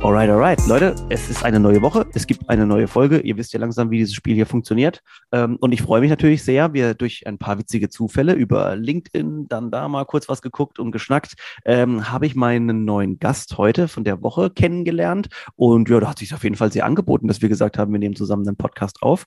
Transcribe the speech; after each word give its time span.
Alright, 0.00 0.30
alright. 0.30 0.64
Leute, 0.68 0.94
es 1.08 1.28
ist 1.28 1.44
eine 1.44 1.58
neue 1.58 1.82
Woche. 1.82 2.06
Es 2.14 2.28
gibt 2.28 2.48
eine 2.48 2.64
neue 2.64 2.86
Folge. 2.86 3.18
Ihr 3.18 3.36
wisst 3.36 3.52
ja 3.52 3.58
langsam, 3.58 3.90
wie 3.90 3.98
dieses 3.98 4.14
Spiel 4.14 4.36
hier 4.36 4.46
funktioniert. 4.46 5.02
Ähm, 5.32 5.56
und 5.60 5.72
ich 5.72 5.82
freue 5.82 6.00
mich 6.00 6.08
natürlich 6.08 6.44
sehr. 6.44 6.72
Wir 6.72 6.94
durch 6.94 7.26
ein 7.26 7.36
paar 7.36 7.58
witzige 7.58 7.88
Zufälle 7.88 8.34
über 8.34 8.76
LinkedIn, 8.76 9.48
dann 9.48 9.72
da 9.72 9.88
mal 9.88 10.04
kurz 10.04 10.28
was 10.28 10.40
geguckt 10.40 10.78
und 10.78 10.92
geschnackt, 10.92 11.34
ähm, 11.64 12.12
habe 12.12 12.26
ich 12.26 12.36
meinen 12.36 12.84
neuen 12.84 13.18
Gast 13.18 13.58
heute 13.58 13.88
von 13.88 14.04
der 14.04 14.22
Woche 14.22 14.50
kennengelernt. 14.50 15.30
Und 15.56 15.88
ja, 15.88 15.98
da 15.98 16.10
hat 16.10 16.20
sich 16.20 16.32
auf 16.32 16.44
jeden 16.44 16.56
Fall 16.56 16.70
sehr 16.70 16.86
angeboten, 16.86 17.26
dass 17.26 17.42
wir 17.42 17.48
gesagt 17.48 17.76
haben, 17.76 17.90
wir 17.90 17.98
nehmen 17.98 18.14
zusammen 18.14 18.46
einen 18.46 18.56
Podcast 18.56 19.02
auf. 19.02 19.24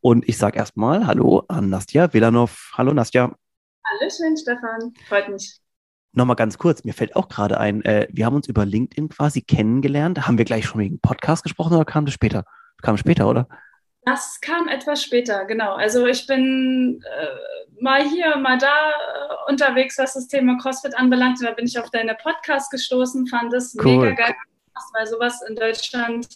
Und 0.00 0.26
ich 0.26 0.38
sage 0.38 0.56
erstmal 0.56 1.06
Hallo 1.06 1.44
an 1.48 1.68
Nastja 1.68 2.14
Velanov. 2.14 2.72
Hallo 2.78 2.94
Nastja. 2.94 3.24
Hallo, 3.24 4.10
schön, 4.10 4.38
Stefan. 4.38 4.94
Freut 5.06 5.28
mich. 5.28 5.63
Nochmal 6.16 6.36
ganz 6.36 6.58
kurz, 6.58 6.84
mir 6.84 6.94
fällt 6.94 7.16
auch 7.16 7.28
gerade 7.28 7.58
ein, 7.58 7.84
äh, 7.84 8.06
wir 8.10 8.24
haben 8.26 8.36
uns 8.36 8.48
über 8.48 8.64
LinkedIn 8.64 9.08
quasi 9.08 9.42
kennengelernt. 9.42 10.26
Haben 10.26 10.38
wir 10.38 10.44
gleich 10.44 10.64
schon 10.66 10.80
wegen 10.80 11.00
Podcast 11.00 11.42
gesprochen 11.42 11.74
oder 11.74 11.84
kam 11.84 12.04
das 12.04 12.14
später? 12.14 12.44
Kam 12.82 12.96
später, 12.96 13.28
oder? 13.28 13.48
Das 14.04 14.38
kam 14.40 14.68
etwas 14.68 15.02
später, 15.02 15.44
genau. 15.46 15.74
Also 15.74 16.06
ich 16.06 16.26
bin 16.26 17.02
äh, 17.02 17.82
mal 17.82 18.02
hier, 18.08 18.36
mal 18.36 18.58
da 18.58 18.90
äh, 18.90 19.50
unterwegs, 19.50 19.98
was 19.98 20.14
das 20.14 20.28
Thema 20.28 20.56
CrossFit 20.58 20.96
anbelangt. 20.96 21.42
da 21.42 21.50
bin 21.50 21.66
ich 21.66 21.78
auf 21.80 21.90
deine 21.90 22.14
Podcast 22.14 22.70
gestoßen, 22.70 23.26
fand 23.26 23.52
es 23.52 23.74
cool. 23.82 23.96
mega 23.98 24.10
geil, 24.12 24.34
weil 24.92 25.06
sowas 25.06 25.42
in 25.48 25.56
Deutschland, 25.56 26.28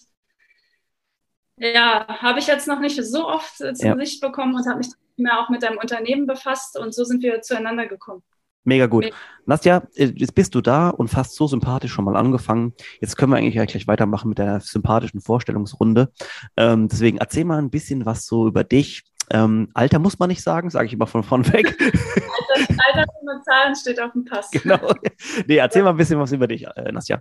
ja, 1.56 2.06
habe 2.21 2.41
ich 2.41 2.49
jetzt 2.49 2.67
noch 2.67 2.81
nicht 2.81 3.01
so 3.05 3.29
oft 3.29 3.61
äh, 3.61 3.75
zu 3.75 3.87
ja. 3.87 3.97
Sicht 3.97 4.21
bekommen 4.21 4.56
und 4.56 4.67
habe 4.67 4.79
mich 4.79 4.89
mehr 5.17 5.39
auch 5.39 5.51
mit 5.51 5.62
deinem 5.62 5.79
Unternehmen 5.79 6.27
befasst 6.27 6.77
und 6.77 6.95
so 6.95 7.05
sind 7.05 7.23
wir 7.23 7.43
zueinander 7.43 7.87
gekommen. 7.87 8.23
Mega 8.69 8.87
gut. 8.87 9.05
Mega. 9.05 9.17
Nastja, 9.47 9.83
äh, 9.95 10.13
jetzt 10.15 10.35
bist 10.35 10.55
du 10.55 10.61
da 10.61 10.91
und 10.91 11.09
fast 11.09 11.35
so 11.35 11.47
sympathisch 11.47 11.91
schon 11.91 12.05
mal 12.05 12.17
angefangen. 12.17 12.75
Jetzt 13.01 13.17
können 13.17 13.33
wir 13.33 13.39
eigentlich 13.39 13.55
gleich 13.55 13.89
weitermachen 13.89 14.29
mit 14.29 14.39
der 14.39 14.61
sympathischen 14.61 15.23
Vorstellungsrunde. 15.23 16.13
Ähm, 16.57 16.89
deswegen 16.89 17.17
erzähl 17.17 17.47
mal 17.47 17.59
ein 17.59 17.71
bisschen 17.71 18.05
was 18.05 18.27
so 18.27 18.47
über 18.47 18.65
dich. 18.65 19.05
Ähm, 19.31 19.71
Alter 19.73 19.99
muss 19.99 20.19
man 20.19 20.29
nicht 20.29 20.43
sagen, 20.43 20.69
sage 20.69 20.87
ich 20.87 20.93
immer 20.93 21.07
von 21.07 21.23
vorn 21.23 21.51
weg. 21.51 21.77
Alter, 21.81 22.75
Alter 22.87 23.07
und 23.23 23.45
Zahlen 23.45 23.75
steht 23.75 24.01
auf 24.01 24.13
dem 24.13 24.27
Pass. 24.27 24.51
Genau. 24.51 24.93
Nee, 25.47 25.57
erzähl 25.57 25.83
mal 25.83 25.91
ein 25.91 25.97
bisschen 25.97 26.19
was 26.19 26.33
über 26.33 26.47
dich, 26.47 26.67
äh, 26.67 26.93
Nastja. 26.93 27.21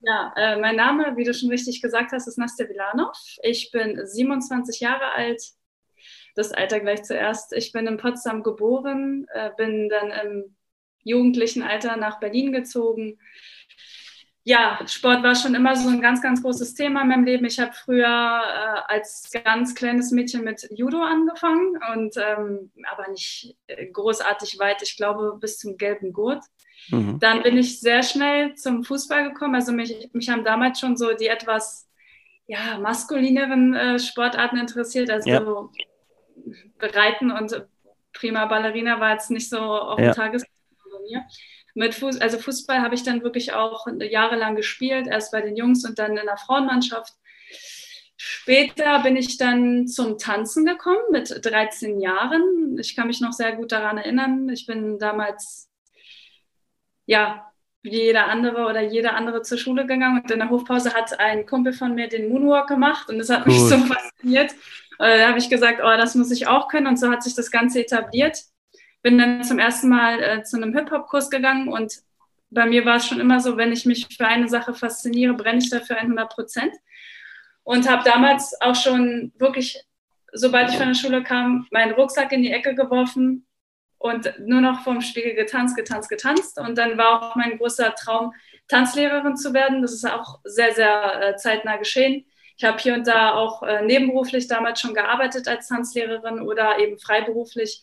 Ja, 0.00 0.32
äh, 0.36 0.60
mein 0.60 0.76
Name, 0.76 1.16
wie 1.16 1.24
du 1.24 1.32
schon 1.32 1.48
richtig 1.48 1.80
gesagt 1.80 2.10
hast, 2.12 2.26
ist 2.26 2.38
Nastja 2.38 2.68
Vilanov. 2.68 3.16
Ich 3.42 3.70
bin 3.72 4.00
27 4.04 4.80
Jahre 4.80 5.12
alt. 5.12 5.42
Das 6.34 6.52
Alter 6.52 6.78
gleich 6.80 7.02
zuerst. 7.02 7.52
Ich 7.52 7.72
bin 7.72 7.86
in 7.86 7.96
Potsdam 7.96 8.44
geboren, 8.44 9.26
äh, 9.32 9.50
bin 9.56 9.88
dann 9.88 10.10
im 10.10 10.56
jugendlichen 11.04 11.62
Alter 11.62 11.96
nach 11.96 12.20
Berlin 12.20 12.52
gezogen. 12.52 13.18
Ja, 14.44 14.78
Sport 14.86 15.22
war 15.22 15.34
schon 15.34 15.54
immer 15.54 15.76
so 15.76 15.90
ein 15.90 16.00
ganz, 16.00 16.22
ganz 16.22 16.42
großes 16.42 16.72
Thema 16.72 17.02
in 17.02 17.08
meinem 17.08 17.24
Leben. 17.24 17.44
Ich 17.44 17.60
habe 17.60 17.72
früher 17.74 18.06
äh, 18.06 18.92
als 18.92 19.30
ganz 19.44 19.74
kleines 19.74 20.10
Mädchen 20.10 20.42
mit 20.42 20.66
Judo 20.70 21.02
angefangen 21.02 21.78
und 21.92 22.16
ähm, 22.16 22.70
aber 22.90 23.10
nicht 23.10 23.56
äh, 23.66 23.86
großartig 23.88 24.58
weit, 24.58 24.80
ich 24.82 24.96
glaube 24.96 25.36
bis 25.38 25.58
zum 25.58 25.76
gelben 25.76 26.14
Gurt. 26.14 26.42
Mhm. 26.90 27.18
Dann 27.20 27.42
bin 27.42 27.58
ich 27.58 27.80
sehr 27.80 28.02
schnell 28.02 28.54
zum 28.54 28.84
Fußball 28.84 29.24
gekommen. 29.24 29.54
Also 29.54 29.72
mich, 29.72 30.08
mich 30.14 30.30
haben 30.30 30.44
damals 30.44 30.80
schon 30.80 30.96
so 30.96 31.12
die 31.12 31.26
etwas 31.26 31.86
ja, 32.46 32.78
maskulineren 32.78 33.74
äh, 33.74 33.98
Sportarten 33.98 34.56
interessiert. 34.56 35.10
Also 35.10 35.28
ja. 35.28 35.42
Reiten 36.80 37.30
und 37.30 37.66
Prima 38.14 38.46
Ballerina 38.46 38.98
war 38.98 39.12
jetzt 39.12 39.30
nicht 39.30 39.50
so 39.50 39.58
auf 39.58 39.98
ja. 39.98 40.06
dem 40.06 40.14
Tagesordnung 40.14 40.57
mir. 41.08 41.24
Mit 41.74 41.94
Fuß, 41.94 42.20
also 42.20 42.38
Fußball 42.38 42.80
habe 42.80 42.94
ich 42.94 43.02
dann 43.02 43.22
wirklich 43.22 43.52
auch 43.52 43.86
jahrelang 44.00 44.56
gespielt, 44.56 45.06
erst 45.06 45.32
bei 45.32 45.40
den 45.40 45.56
Jungs 45.56 45.84
und 45.84 45.98
dann 45.98 46.16
in 46.16 46.26
der 46.26 46.36
Frauenmannschaft. 46.36 47.14
Später 48.16 49.00
bin 49.04 49.14
ich 49.14 49.36
dann 49.38 49.86
zum 49.86 50.18
Tanzen 50.18 50.66
gekommen 50.66 50.98
mit 51.12 51.44
13 51.44 52.00
Jahren. 52.00 52.76
Ich 52.80 52.96
kann 52.96 53.06
mich 53.06 53.20
noch 53.20 53.32
sehr 53.32 53.54
gut 53.54 53.70
daran 53.70 53.96
erinnern. 53.96 54.48
Ich 54.48 54.66
bin 54.66 54.98
damals, 54.98 55.70
ja, 57.06 57.52
wie 57.82 57.90
jeder 57.90 58.26
andere 58.26 58.66
oder 58.66 58.80
jeder 58.82 59.14
andere 59.14 59.42
zur 59.42 59.56
Schule 59.56 59.86
gegangen 59.86 60.20
und 60.20 60.30
in 60.32 60.40
der 60.40 60.50
Hofpause 60.50 60.94
hat 60.94 61.20
ein 61.20 61.46
Kumpel 61.46 61.72
von 61.72 61.94
mir 61.94 62.08
den 62.08 62.28
Moonwalk 62.28 62.66
gemacht 62.66 63.08
und 63.08 63.18
das 63.18 63.30
hat 63.30 63.46
cool. 63.46 63.52
mich 63.52 63.60
so 63.60 63.78
fasziniert. 63.78 64.52
Da 64.98 65.28
habe 65.28 65.38
ich 65.38 65.48
gesagt, 65.48 65.80
oh, 65.80 65.96
das 65.96 66.16
muss 66.16 66.32
ich 66.32 66.48
auch 66.48 66.66
können 66.66 66.88
und 66.88 66.98
so 66.98 67.08
hat 67.08 67.22
sich 67.22 67.36
das 67.36 67.52
Ganze 67.52 67.80
etabliert 67.80 68.36
bin 69.08 69.16
dann 69.16 69.42
zum 69.42 69.58
ersten 69.58 69.88
Mal 69.88 70.22
äh, 70.22 70.42
zu 70.42 70.58
einem 70.58 70.76
Hip-Hop-Kurs 70.76 71.30
gegangen 71.30 71.68
und 71.68 71.94
bei 72.50 72.66
mir 72.66 72.84
war 72.84 72.96
es 72.96 73.06
schon 73.06 73.20
immer 73.20 73.40
so, 73.40 73.56
wenn 73.56 73.72
ich 73.72 73.86
mich 73.86 74.06
für 74.14 74.26
eine 74.26 74.50
Sache 74.50 74.74
fasziniere, 74.74 75.32
brenne 75.32 75.60
ich 75.60 75.70
dafür 75.70 75.96
100 75.96 76.30
Prozent. 76.30 76.74
Und 77.62 77.88
habe 77.88 78.04
damals 78.04 78.54
auch 78.60 78.74
schon 78.74 79.32
wirklich, 79.38 79.82
sobald 80.34 80.68
ich 80.68 80.76
von 80.76 80.88
der 80.88 80.94
Schule 80.94 81.22
kam, 81.22 81.66
meinen 81.70 81.92
Rucksack 81.92 82.32
in 82.32 82.42
die 82.42 82.52
Ecke 82.52 82.74
geworfen 82.74 83.46
und 83.96 84.30
nur 84.40 84.60
noch 84.60 84.80
vorm 84.80 85.00
Spiegel 85.00 85.34
getanzt, 85.34 85.74
getanzt, 85.74 86.10
getanzt. 86.10 86.58
Und 86.58 86.76
dann 86.76 86.98
war 86.98 87.22
auch 87.22 87.36
mein 87.36 87.56
großer 87.56 87.94
Traum, 87.94 88.34
Tanzlehrerin 88.68 89.38
zu 89.38 89.54
werden. 89.54 89.80
Das 89.80 89.94
ist 89.94 90.04
auch 90.04 90.40
sehr, 90.44 90.74
sehr 90.74 91.22
äh, 91.22 91.36
zeitnah 91.36 91.78
geschehen. 91.78 92.26
Ich 92.58 92.64
habe 92.64 92.76
hier 92.78 92.92
und 92.92 93.06
da 93.06 93.32
auch 93.32 93.62
äh, 93.62 93.80
nebenberuflich 93.80 94.48
damals 94.48 94.82
schon 94.82 94.92
gearbeitet 94.92 95.48
als 95.48 95.68
Tanzlehrerin 95.68 96.42
oder 96.42 96.78
eben 96.78 96.98
freiberuflich 96.98 97.82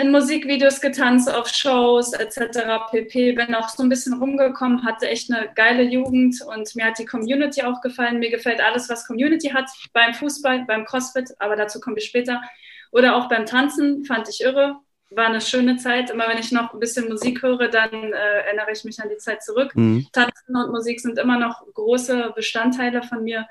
in 0.00 0.10
Musikvideos 0.10 0.80
getanzt, 0.80 1.32
auf 1.32 1.48
Shows 1.48 2.12
etc. 2.12 2.90
pp. 2.90 3.32
Bin 3.32 3.54
auch 3.54 3.68
so 3.68 3.82
ein 3.82 3.88
bisschen 3.88 4.14
rumgekommen, 4.14 4.84
hatte 4.84 5.08
echt 5.08 5.32
eine 5.32 5.48
geile 5.54 5.82
Jugend 5.82 6.40
und 6.42 6.74
mir 6.74 6.86
hat 6.86 6.98
die 6.98 7.04
Community 7.04 7.62
auch 7.62 7.80
gefallen. 7.80 8.18
Mir 8.18 8.30
gefällt 8.30 8.60
alles, 8.60 8.88
was 8.88 9.06
Community 9.06 9.50
hat, 9.50 9.70
beim 9.92 10.14
Fußball, 10.14 10.64
beim 10.66 10.84
CrossFit, 10.84 11.34
aber 11.38 11.56
dazu 11.56 11.80
komme 11.80 11.98
ich 11.98 12.06
später. 12.06 12.42
Oder 12.90 13.16
auch 13.16 13.28
beim 13.28 13.46
Tanzen, 13.46 14.04
fand 14.04 14.28
ich 14.28 14.40
irre. 14.40 14.76
War 15.10 15.26
eine 15.26 15.40
schöne 15.40 15.76
Zeit. 15.76 16.10
Immer 16.10 16.28
wenn 16.28 16.38
ich 16.38 16.50
noch 16.50 16.72
ein 16.72 16.80
bisschen 16.80 17.08
Musik 17.08 17.42
höre, 17.42 17.68
dann 17.68 17.92
äh, 17.92 18.40
erinnere 18.46 18.72
ich 18.72 18.84
mich 18.84 19.00
an 19.00 19.08
die 19.08 19.18
Zeit 19.18 19.42
zurück. 19.42 19.74
Mhm. 19.74 20.06
Tanzen 20.12 20.56
und 20.56 20.72
Musik 20.72 21.00
sind 21.00 21.18
immer 21.18 21.38
noch 21.38 21.62
große 21.74 22.32
Bestandteile 22.34 23.02
von 23.02 23.22
mir. 23.22 23.46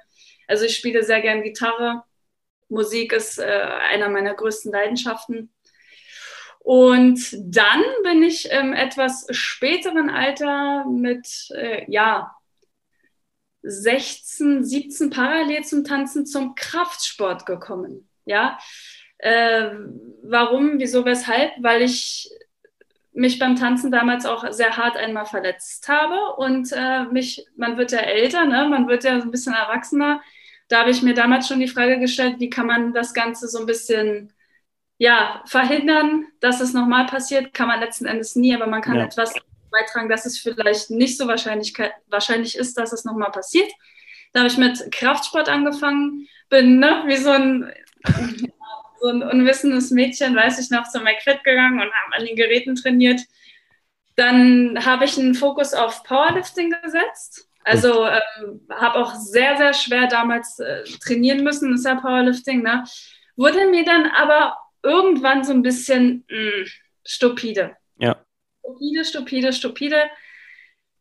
Also 0.47 0.65
ich 0.65 0.75
spiele 0.75 1.03
sehr 1.03 1.21
gern 1.21 1.43
Gitarre, 1.43 2.03
Musik 2.73 3.13
ist 3.13 3.39
äh, 3.39 3.43
einer 3.43 4.09
meiner 4.09 4.33
größten 4.33 4.71
Leidenschaften. 4.71 5.53
Und 6.59 7.19
dann 7.39 7.83
bin 8.03 8.23
ich 8.23 8.49
im 8.49 8.73
etwas 8.73 9.27
späteren 9.31 10.09
Alter 10.09 10.85
mit, 10.85 11.49
äh, 11.55 11.85
ja, 11.91 12.35
16, 13.63 14.63
17 14.63 15.09
parallel 15.09 15.63
zum 15.63 15.83
Tanzen 15.83 16.25
zum 16.25 16.55
Kraftsport 16.55 17.45
gekommen. 17.45 18.09
Ja, 18.25 18.57
äh, 19.17 19.71
warum, 20.23 20.79
wieso, 20.79 21.05
weshalb? 21.05 21.51
Weil 21.61 21.81
ich 21.81 22.29
mich 23.13 23.39
beim 23.39 23.55
Tanzen 23.55 23.91
damals 23.91 24.25
auch 24.25 24.51
sehr 24.51 24.75
hart 24.75 24.97
einmal 24.97 25.25
verletzt 25.25 25.87
habe 25.87 26.35
und 26.37 26.71
äh, 26.73 27.03
mich, 27.05 27.45
man 27.55 27.77
wird 27.77 27.91
ja 27.91 27.99
älter, 27.99 28.45
ne? 28.45 28.67
man 28.67 28.87
wird 28.87 29.03
ja 29.03 29.13
ein 29.13 29.31
bisschen 29.31 29.53
erwachsener 29.53 30.21
da 30.73 30.79
habe 30.79 30.89
ich 30.89 31.03
mir 31.03 31.13
damals 31.13 31.47
schon 31.47 31.59
die 31.59 31.67
Frage 31.67 31.99
gestellt, 31.99 32.39
wie 32.39 32.49
kann 32.49 32.65
man 32.65 32.93
das 32.93 33.13
Ganze 33.13 33.47
so 33.47 33.59
ein 33.59 33.67
bisschen 33.67 34.33
ja, 34.97 35.43
verhindern, 35.45 36.25
dass 36.39 36.61
es 36.61 36.73
nochmal 36.73 37.05
passiert, 37.05 37.53
kann 37.53 37.67
man 37.67 37.79
letzten 37.79 38.07
Endes 38.07 38.35
nie, 38.35 38.55
aber 38.55 38.65
man 38.65 38.81
kann 38.81 38.95
ja. 38.95 39.05
etwas 39.05 39.35
beitragen, 39.69 40.09
dass 40.09 40.25
es 40.25 40.39
vielleicht 40.39 40.89
nicht 40.89 41.15
so 41.15 41.27
wahrscheinlich, 41.27 42.57
ist, 42.57 42.75
dass 42.75 42.91
es 42.91 43.05
nochmal 43.05 43.29
passiert. 43.29 43.71
Da 44.31 44.39
habe 44.39 44.49
ich 44.49 44.57
mit 44.57 44.91
Kraftsport 44.91 45.47
angefangen, 45.47 46.27
bin 46.49 46.79
ne, 46.79 47.03
wie 47.05 47.17
so 47.17 47.29
ein, 47.29 47.71
so 48.99 49.09
ein 49.09 49.21
unwissendes 49.21 49.91
Mädchen, 49.91 50.35
weiß 50.35 50.57
ich 50.57 50.71
noch, 50.71 50.89
zum 50.89 51.03
McFit 51.03 51.43
gegangen 51.43 51.81
und 51.81 51.91
habe 51.93 52.15
an 52.15 52.25
den 52.25 52.35
Geräten 52.35 52.73
trainiert. 52.73 53.21
Dann 54.15 54.83
habe 54.83 55.05
ich 55.05 55.19
einen 55.19 55.35
Fokus 55.35 55.75
auf 55.75 56.03
Powerlifting 56.03 56.73
gesetzt 56.81 57.47
also 57.63 58.05
ähm, 58.05 58.61
habe 58.69 58.99
auch 58.99 59.15
sehr, 59.15 59.57
sehr 59.57 59.73
schwer 59.73 60.07
damals 60.07 60.59
äh, 60.59 60.83
trainieren 61.03 61.43
müssen, 61.43 61.73
ist 61.73 61.85
ja 61.85 61.95
Powerlifting, 61.95 62.61
ne? 62.61 62.83
Wurde 63.35 63.67
mir 63.67 63.83
dann 63.83 64.07
aber 64.07 64.57
irgendwann 64.83 65.43
so 65.43 65.53
ein 65.53 65.61
bisschen 65.61 66.25
mh, 66.29 66.37
hm, 66.37 66.65
stupide. 67.05 67.77
Ja. 67.97 68.23
Stupide, 68.59 69.05
stupide, 69.05 69.53
stupide. 69.53 70.03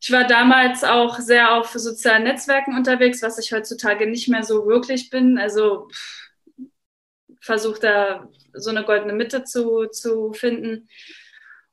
Ich 0.00 0.10
war 0.10 0.24
damals 0.24 0.82
auch 0.82 1.18
sehr 1.18 1.54
auf 1.54 1.70
sozialen 1.70 2.24
Netzwerken 2.24 2.76
unterwegs, 2.76 3.22
was 3.22 3.38
ich 3.38 3.52
heutzutage 3.52 4.08
nicht 4.08 4.28
mehr 4.28 4.42
so 4.42 4.66
wirklich 4.66 5.10
bin. 5.10 5.38
Also 5.38 5.88
versuche 7.40 7.80
da 7.80 8.28
so 8.52 8.70
eine 8.70 8.84
goldene 8.84 9.12
Mitte 9.12 9.44
zu, 9.44 9.86
zu 9.86 10.32
finden. 10.32 10.88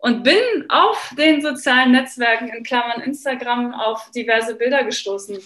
Und 0.02 0.24
bin 0.24 0.66
auf 0.70 1.14
den 1.18 1.42
sozialen 1.42 1.92
Netzwerken, 1.92 2.48
in 2.50 2.64
Klammern 2.64 3.02
Instagram, 3.02 3.74
auf 3.74 4.10
diverse 4.12 4.56
Bilder 4.56 4.86
gestoßen. 4.86 5.38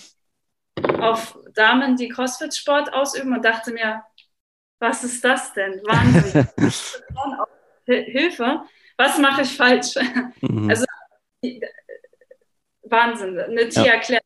Auf 1.00 1.38
Damen, 1.56 1.96
die 1.96 2.08
CrossFit-Sport 2.08 2.94
ausüben 2.94 3.34
und 3.34 3.44
dachte 3.44 3.72
mir, 3.74 4.04
was 4.80 5.04
ist 5.04 5.24
das 5.24 5.54
denn? 5.54 5.82
Wahnsinn. 5.86 6.48
Hilfe, 7.86 8.62
was 8.96 9.18
mache 9.18 9.42
ich 9.42 9.58
falsch? 9.58 9.96
Mhm. 10.42 10.70
Also 10.70 10.86
Wahnsinn. 12.84 13.40
Eine 13.40 13.70
Tia 13.70 13.86
ja. 13.86 14.00
Claire 14.00 14.22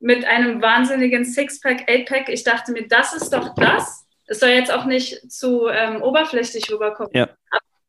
mit 0.00 0.24
einem 0.24 0.60
wahnsinnigen 0.60 1.24
Sixpack, 1.24 1.88
Eightpack. 1.88 2.28
Ich 2.30 2.42
dachte 2.42 2.72
mir, 2.72 2.88
das 2.88 3.12
ist 3.12 3.30
doch 3.30 3.54
das. 3.54 4.06
Es 4.26 4.40
soll 4.40 4.50
jetzt 4.50 4.72
auch 4.72 4.86
nicht 4.86 5.30
zu 5.30 5.68
ähm, 5.68 6.02
oberflächlich 6.02 6.70
rüberkommen. 6.70 7.12
Ja. 7.14 7.28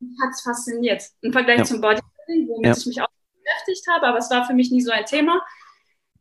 Mich 0.01 0.18
hat 0.21 0.31
es 0.31 0.42
fasziniert. 0.42 1.03
Im 1.21 1.31
Vergleich 1.31 1.59
ja. 1.59 1.63
zum 1.63 1.81
Bodybuilding, 1.81 2.48
womit 2.50 2.65
ja. 2.65 2.74
ich 2.77 2.86
mich 2.86 3.01
auch 3.01 3.07
beschäftigt 3.44 3.88
habe, 3.94 4.07
aber 4.07 4.18
es 4.18 4.30
war 4.30 4.45
für 4.45 4.53
mich 4.53 4.71
nie 4.71 4.81
so 4.81 4.92
ein 4.92 5.06
Thema. 5.06 5.42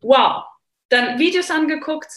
Wow. 0.00 0.44
Dann 0.88 1.18
Videos 1.18 1.50
angeguckt. 1.50 2.10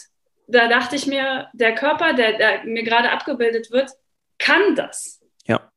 Da 0.46 0.68
dachte 0.68 0.96
ich 0.96 1.06
mir, 1.06 1.48
der 1.54 1.74
Körper, 1.74 2.12
der, 2.12 2.36
der 2.36 2.64
mir 2.64 2.82
gerade 2.82 3.10
abgebildet 3.10 3.70
wird, 3.70 3.90
kann 4.38 4.74
das. 4.76 5.22
Ja. 5.46 5.70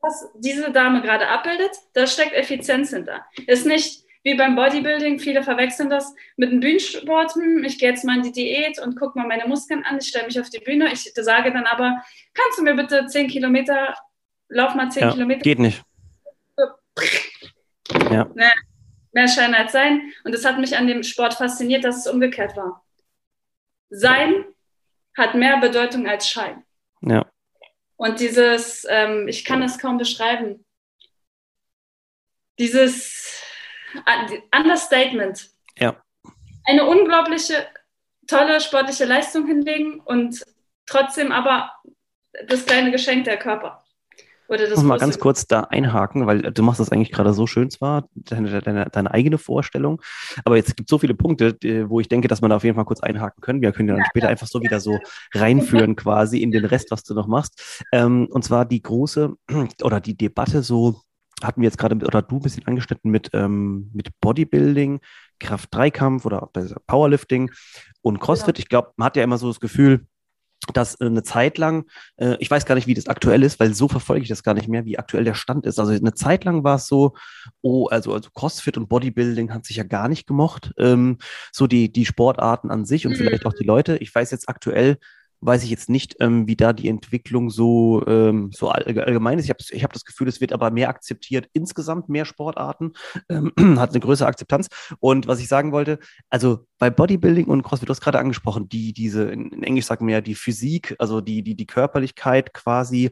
Was 0.00 0.30
diese 0.34 0.70
Dame 0.70 1.02
gerade 1.02 1.28
abbildet, 1.28 1.72
da 1.94 2.06
steckt 2.06 2.34
Effizienz 2.34 2.90
hinter. 2.90 3.24
Ist 3.46 3.66
nicht 3.66 4.04
wie 4.24 4.34
beim 4.34 4.54
Bodybuilding, 4.54 5.18
viele 5.18 5.42
verwechseln 5.42 5.90
das 5.90 6.14
mit 6.36 6.52
dem 6.52 6.60
Bühnensport. 6.60 7.34
Ich 7.64 7.78
gehe 7.78 7.90
jetzt 7.90 8.04
mal 8.04 8.16
in 8.16 8.22
die 8.22 8.32
Diät 8.32 8.78
und 8.78 8.98
gucke 8.98 9.18
mal 9.18 9.26
meine 9.26 9.46
Muskeln 9.46 9.84
an, 9.84 9.98
ich 10.00 10.08
stelle 10.08 10.26
mich 10.26 10.38
auf 10.38 10.48
die 10.48 10.60
Bühne. 10.60 10.92
Ich 10.92 11.12
sage 11.14 11.52
dann 11.52 11.66
aber, 11.66 12.02
kannst 12.32 12.58
du 12.58 12.62
mir 12.62 12.74
bitte 12.74 13.06
10 13.06 13.28
Kilometer, 13.28 13.96
lauf 14.52 14.74
mal 14.74 14.90
10 14.90 15.02
ja, 15.02 15.12
Kilometer. 15.12 15.40
Geht 15.40 15.58
nicht. 15.58 15.82
Ja. 18.10 18.24
Mehr, 18.34 18.52
mehr 19.12 19.28
Schein 19.28 19.54
als 19.54 19.72
sein. 19.72 20.12
Und 20.24 20.34
es 20.34 20.44
hat 20.44 20.58
mich 20.58 20.76
an 20.76 20.86
dem 20.86 21.02
Sport 21.02 21.34
fasziniert, 21.34 21.84
dass 21.84 21.98
es 21.98 22.06
umgekehrt 22.06 22.56
war. 22.56 22.84
Sein 23.90 24.44
hat 25.16 25.34
mehr 25.34 25.58
Bedeutung 25.58 26.06
als 26.06 26.28
Schein. 26.28 26.64
Ja. 27.00 27.26
Und 27.96 28.20
dieses, 28.20 28.86
ähm, 28.88 29.28
ich 29.28 29.44
kann 29.44 29.62
es 29.62 29.78
kaum 29.78 29.98
beschreiben, 29.98 30.64
dieses 32.58 33.42
Understatement. 34.54 35.50
Ja. 35.78 36.02
Eine 36.64 36.84
unglaubliche, 36.84 37.66
tolle 38.26 38.60
sportliche 38.60 39.04
Leistung 39.04 39.46
hinlegen 39.46 40.00
und 40.00 40.44
trotzdem 40.86 41.32
aber 41.32 41.72
das 42.46 42.64
kleine 42.64 42.90
Geschenk 42.90 43.24
der 43.24 43.38
Körper. 43.38 43.81
Oder 44.52 44.68
das 44.68 44.82
mal 44.82 44.98
ganz 44.98 45.18
kurz 45.18 45.46
da 45.46 45.62
einhaken, 45.62 46.26
weil 46.26 46.42
du 46.42 46.62
machst 46.62 46.78
das 46.80 46.92
eigentlich 46.92 47.10
gerade 47.10 47.32
so 47.32 47.46
schön 47.46 47.70
zwar, 47.70 48.08
deine, 48.14 48.60
deine, 48.60 48.86
deine 48.90 49.10
eigene 49.10 49.38
Vorstellung, 49.38 50.02
aber 50.44 50.56
jetzt 50.56 50.76
gibt 50.76 50.88
es 50.88 50.90
so 50.90 50.98
viele 50.98 51.14
Punkte, 51.14 51.56
wo 51.88 52.00
ich 52.00 52.08
denke, 52.08 52.28
dass 52.28 52.40
man 52.40 52.50
da 52.50 52.56
auf 52.56 52.64
jeden 52.64 52.76
Fall 52.76 52.84
kurz 52.84 53.00
einhaken 53.00 53.40
können. 53.40 53.62
Wir 53.62 53.72
können 53.72 53.88
ja 53.88 53.96
dann 53.96 54.04
später 54.04 54.28
einfach 54.28 54.46
so 54.46 54.60
wieder 54.60 54.80
so 54.80 54.98
reinführen 55.34 55.96
quasi 55.96 56.38
in 56.42 56.50
den 56.50 56.64
Rest, 56.64 56.90
was 56.90 57.02
du 57.02 57.14
noch 57.14 57.26
machst. 57.26 57.82
Ähm, 57.92 58.28
und 58.30 58.44
zwar 58.44 58.64
die 58.64 58.82
große 58.82 59.34
oder 59.82 60.00
die 60.00 60.16
Debatte 60.16 60.62
so 60.62 61.00
hatten 61.42 61.60
wir 61.60 61.66
jetzt 61.66 61.78
gerade, 61.78 61.96
oder 61.96 62.22
du 62.22 62.36
ein 62.36 62.42
bisschen 62.42 62.66
angeschnitten 62.66 63.10
mit, 63.10 63.30
ähm, 63.32 63.90
mit 63.92 64.10
Bodybuilding, 64.20 65.00
Kraft-3-Kampf 65.40 66.24
oder 66.24 66.48
Powerlifting 66.86 67.50
und 68.02 68.20
CrossFit. 68.20 68.58
Ja. 68.58 68.62
Ich 68.62 68.68
glaube, 68.68 68.92
man 68.96 69.06
hat 69.06 69.16
ja 69.16 69.24
immer 69.24 69.38
so 69.38 69.48
das 69.48 69.60
Gefühl, 69.60 70.06
dass 70.72 71.00
äh, 71.00 71.06
eine 71.06 71.22
Zeit 71.22 71.58
lang, 71.58 71.86
äh, 72.16 72.36
ich 72.38 72.50
weiß 72.50 72.66
gar 72.66 72.74
nicht, 72.74 72.86
wie 72.86 72.94
das 72.94 73.08
aktuell 73.08 73.42
ist, 73.42 73.58
weil 73.58 73.74
so 73.74 73.88
verfolge 73.88 74.22
ich 74.22 74.28
das 74.28 74.42
gar 74.42 74.54
nicht 74.54 74.68
mehr, 74.68 74.84
wie 74.84 74.98
aktuell 74.98 75.24
der 75.24 75.34
Stand 75.34 75.66
ist. 75.66 75.78
Also 75.78 75.92
eine 75.92 76.14
Zeit 76.14 76.44
lang 76.44 76.64
war 76.64 76.76
es 76.76 76.86
so, 76.86 77.14
oh, 77.62 77.86
also, 77.88 78.12
also 78.12 78.30
CrossFit 78.30 78.76
und 78.76 78.88
Bodybuilding 78.88 79.52
hat 79.52 79.64
sich 79.64 79.76
ja 79.76 79.84
gar 79.84 80.08
nicht 80.08 80.26
gemocht. 80.26 80.72
Ähm, 80.78 81.18
so 81.50 81.66
die, 81.66 81.90
die 81.92 82.06
Sportarten 82.06 82.70
an 82.70 82.84
sich 82.84 83.06
und 83.06 83.12
mhm. 83.12 83.16
vielleicht 83.16 83.46
auch 83.46 83.54
die 83.54 83.64
Leute. 83.64 83.96
Ich 83.98 84.14
weiß 84.14 84.30
jetzt 84.30 84.48
aktuell, 84.48 84.98
weiß 85.42 85.64
ich 85.64 85.70
jetzt 85.70 85.90
nicht, 85.90 86.16
ähm, 86.20 86.46
wie 86.46 86.56
da 86.56 86.72
die 86.72 86.88
Entwicklung 86.88 87.50
so, 87.50 88.04
ähm, 88.06 88.50
so 88.52 88.68
allgemein 88.70 89.38
ist. 89.38 89.44
Ich 89.44 89.50
habe 89.50 89.62
ich 89.68 89.84
hab 89.84 89.92
das 89.92 90.04
Gefühl, 90.04 90.28
es 90.28 90.40
wird 90.40 90.52
aber 90.52 90.70
mehr 90.70 90.88
akzeptiert, 90.88 91.48
insgesamt 91.52 92.08
mehr 92.08 92.24
Sportarten, 92.24 92.92
ähm, 93.28 93.52
hat 93.78 93.90
eine 93.90 94.00
größere 94.00 94.28
Akzeptanz. 94.28 94.68
Und 95.00 95.26
was 95.26 95.40
ich 95.40 95.48
sagen 95.48 95.72
wollte, 95.72 95.98
also 96.30 96.66
bei 96.78 96.90
Bodybuilding 96.90 97.46
und 97.46 97.62
CrossFit, 97.62 97.88
du 97.88 97.90
hast 97.90 98.00
gerade 98.00 98.20
angesprochen, 98.20 98.68
die, 98.68 98.92
diese, 98.92 99.24
in, 99.24 99.62
Englisch 99.62 99.86
sagen 99.86 100.06
wir 100.06 100.14
ja 100.14 100.20
die 100.20 100.36
Physik, 100.36 100.94
also 100.98 101.20
die, 101.20 101.42
die, 101.42 101.56
die 101.56 101.66
Körperlichkeit 101.66 102.54
quasi, 102.54 103.10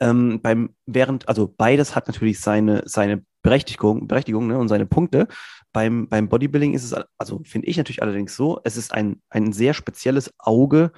ähm, 0.00 0.40
beim, 0.42 0.74
während, 0.86 1.28
also 1.28 1.46
beides 1.56 1.94
hat 1.94 2.08
natürlich 2.08 2.40
seine, 2.40 2.82
seine 2.86 3.24
Berechtigung, 3.42 4.08
Berechtigung 4.08 4.48
ne, 4.48 4.58
und 4.58 4.68
seine 4.68 4.86
Punkte. 4.86 5.28
Beim, 5.72 6.08
beim 6.08 6.28
Bodybuilding 6.28 6.74
ist 6.74 6.84
es, 6.84 6.94
also 7.16 7.42
finde 7.44 7.68
ich 7.68 7.76
natürlich 7.76 8.02
allerdings 8.02 8.34
so, 8.34 8.60
es 8.64 8.76
ist 8.76 8.92
ein, 8.92 9.22
ein 9.28 9.52
sehr 9.52 9.72
spezielles 9.72 10.32
Auge 10.38 10.90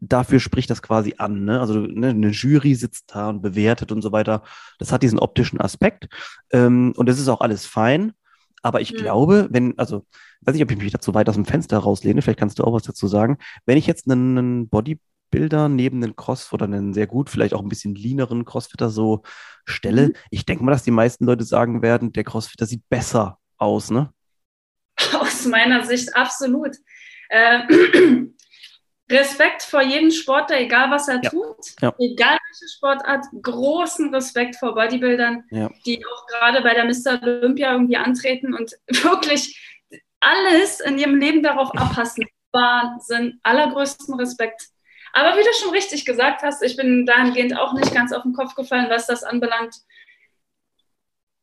dafür 0.00 0.40
spricht 0.40 0.70
das 0.70 0.82
quasi 0.82 1.14
an. 1.18 1.44
Ne? 1.44 1.60
Also 1.60 1.80
ne, 1.80 2.08
eine 2.08 2.30
Jury 2.30 2.74
sitzt 2.74 3.14
da 3.14 3.28
und 3.28 3.42
bewertet 3.42 3.92
und 3.92 4.02
so 4.02 4.12
weiter. 4.12 4.42
Das 4.78 4.92
hat 4.92 5.02
diesen 5.02 5.18
optischen 5.18 5.60
Aspekt. 5.60 6.08
Ähm, 6.50 6.92
und 6.96 7.08
das 7.08 7.18
ist 7.18 7.28
auch 7.28 7.40
alles 7.40 7.66
fein. 7.66 8.12
Aber 8.62 8.80
ich 8.80 8.92
mhm. 8.92 8.96
glaube, 8.96 9.48
wenn, 9.50 9.78
also, 9.78 10.06
weiß 10.42 10.54
nicht, 10.54 10.62
ob 10.62 10.70
ich 10.70 10.78
mich 10.78 10.92
dazu 10.92 11.14
weit 11.14 11.28
aus 11.28 11.34
dem 11.34 11.44
Fenster 11.44 11.78
rauslehne, 11.78 12.22
vielleicht 12.22 12.38
kannst 12.38 12.58
du 12.58 12.64
auch 12.64 12.72
was 12.72 12.82
dazu 12.82 13.06
sagen. 13.06 13.38
Wenn 13.66 13.78
ich 13.78 13.86
jetzt 13.86 14.10
einen, 14.10 14.38
einen 14.38 14.68
Bodybuilder 14.68 15.68
neben 15.68 16.02
einen 16.02 16.16
Cross 16.16 16.52
oder 16.52 16.64
einen 16.64 16.92
sehr 16.92 17.06
gut, 17.06 17.30
vielleicht 17.30 17.54
auch 17.54 17.62
ein 17.62 17.68
bisschen 17.68 17.94
leaneren 17.94 18.44
Crossfitter 18.44 18.90
so 18.90 19.22
stelle, 19.64 20.08
mhm. 20.08 20.14
ich 20.30 20.46
denke 20.46 20.64
mal, 20.64 20.72
dass 20.72 20.82
die 20.82 20.90
meisten 20.90 21.24
Leute 21.24 21.44
sagen 21.44 21.82
werden, 21.82 22.12
der 22.12 22.24
Crossfitter 22.24 22.66
sieht 22.66 22.88
besser 22.88 23.38
aus, 23.56 23.90
ne? 23.90 24.12
Aus 25.18 25.46
meiner 25.46 25.84
Sicht 25.86 26.14
absolut. 26.14 26.76
Äh, 27.30 27.60
Respekt 29.10 29.62
vor 29.62 29.82
jedem 29.82 30.10
Sportler, 30.10 30.60
egal 30.60 30.90
was 30.90 31.08
er 31.08 31.20
ja. 31.22 31.30
tut, 31.30 31.56
ja. 31.80 31.92
egal 31.98 32.38
welche 32.48 32.72
Sportart, 32.72 33.26
großen 33.42 34.14
Respekt 34.14 34.56
vor 34.56 34.74
Bodybuildern, 34.74 35.44
ja. 35.50 35.70
die 35.84 36.04
auch 36.06 36.26
gerade 36.26 36.62
bei 36.62 36.74
der 36.74 36.84
Mr. 36.84 37.20
Olympia 37.22 37.72
irgendwie 37.72 37.96
antreten 37.96 38.54
und 38.54 38.72
wirklich 38.88 39.60
alles 40.20 40.80
in 40.80 40.98
ihrem 40.98 41.18
Leben 41.18 41.42
darauf 41.42 41.70
abpassen. 41.74 42.26
Wahnsinn, 42.52 43.40
allergrößten 43.42 44.14
Respekt. 44.14 44.68
Aber 45.12 45.36
wie 45.36 45.42
du 45.42 45.52
schon 45.60 45.70
richtig 45.70 46.04
gesagt 46.04 46.42
hast, 46.42 46.62
ich 46.62 46.76
bin 46.76 47.06
dahingehend 47.06 47.56
auch 47.56 47.72
nicht 47.72 47.94
ganz 47.94 48.12
auf 48.12 48.22
den 48.22 48.32
Kopf 48.32 48.54
gefallen, 48.54 48.90
was 48.90 49.06
das 49.06 49.24
anbelangt. 49.24 49.74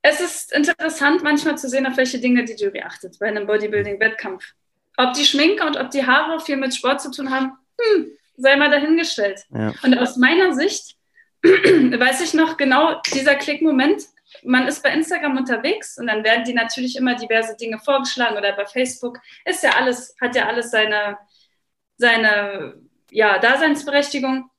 Es 0.02 0.22
ist 0.22 0.54
interessant, 0.54 1.24
manchmal 1.24 1.58
zu 1.58 1.68
sehen, 1.68 1.86
auf 1.86 1.98
welche 1.98 2.20
Dinge 2.20 2.46
die 2.46 2.54
Jury 2.54 2.82
achtet 2.82 3.20
bei 3.20 3.28
einem 3.28 3.46
Bodybuilding-Wettkampf. 3.48 4.54
Ob 4.96 5.14
die 5.14 5.26
Schminke 5.26 5.66
und 5.66 5.78
ob 5.78 5.92
die 5.92 6.06
Haare 6.06 6.40
viel 6.40 6.58
mit 6.58 6.74
Sport 6.74 7.02
zu 7.02 7.12
tun 7.12 7.30
haben, 7.30 7.58
hm, 7.80 8.12
sei 8.38 8.56
mal 8.56 8.70
dahingestellt. 8.70 9.46
Ja. 9.50 9.74
Und 9.84 9.98
aus 9.98 10.18
meiner 10.18 10.54
Sicht 10.54 10.96
weiß 11.44 12.22
ich 12.22 12.34
noch 12.34 12.58
genau 12.58 13.02
dieser 13.14 13.36
Klickmoment. 13.36 14.04
Man 14.44 14.68
ist 14.68 14.84
bei 14.84 14.92
Instagram 14.92 15.38
unterwegs 15.38 15.98
und 15.98 16.08
dann 16.08 16.24
werden 16.24 16.44
die 16.44 16.54
natürlich 16.54 16.96
immer 16.98 17.16
diverse 17.16 17.56
Dinge 17.56 17.80
vorgeschlagen 17.80 18.38
oder 18.38 18.54
bei 18.54 18.66
Facebook. 18.66 19.20
Ist 19.46 19.64
ja 19.64 19.72
alles, 19.72 20.16
hat 20.20 20.36
ja 20.36 20.48
alles 20.48 20.72
seine, 20.72 21.18
seine 21.98 22.76
ja, 23.10 23.40
Daseinsberechtigung. 23.40 24.50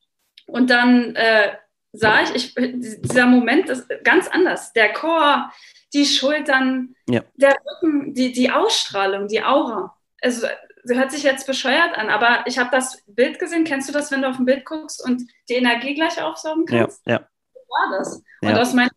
Und 0.46 0.70
dann 0.70 1.14
äh, 1.14 1.54
sah 1.92 2.22
ich, 2.22 2.34
ich, 2.34 2.54
dieser 2.54 3.26
Moment 3.26 3.68
ist 3.68 3.86
ganz 4.02 4.28
anders. 4.28 4.72
Der 4.72 4.92
Chor, 4.94 5.52
die 5.92 6.06
Schultern, 6.06 6.94
ja. 7.06 7.22
der 7.36 7.56
Rücken, 7.82 8.14
die, 8.14 8.32
die 8.32 8.50
Ausstrahlung, 8.50 9.28
die 9.28 9.42
Aura 9.42 9.94
also 10.20 10.46
hört 10.86 11.10
sich 11.10 11.22
jetzt 11.22 11.46
bescheuert 11.46 11.96
an, 11.96 12.10
aber 12.10 12.44
ich 12.46 12.58
habe 12.58 12.70
das 12.70 13.02
Bild 13.06 13.38
gesehen. 13.38 13.64
Kennst 13.64 13.88
du 13.88 13.92
das, 13.92 14.10
wenn 14.10 14.22
du 14.22 14.28
auf 14.28 14.38
ein 14.38 14.44
Bild 14.44 14.64
guckst 14.64 15.04
und 15.04 15.22
die 15.48 15.54
Energie 15.54 15.94
gleich 15.94 16.20
aufsaugen 16.22 16.66
kannst? 16.66 17.06
Ja, 17.06 17.14
ja. 17.14 17.28
So 17.52 17.60
war 17.60 17.98
das. 17.98 18.22
Und 18.42 18.48
ja. 18.48 18.60
aus 18.60 18.74
meinen 18.74 18.90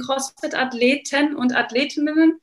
CrossFit-Athleten 0.00 1.36
und 1.36 1.54
Athletinnen 1.54 2.40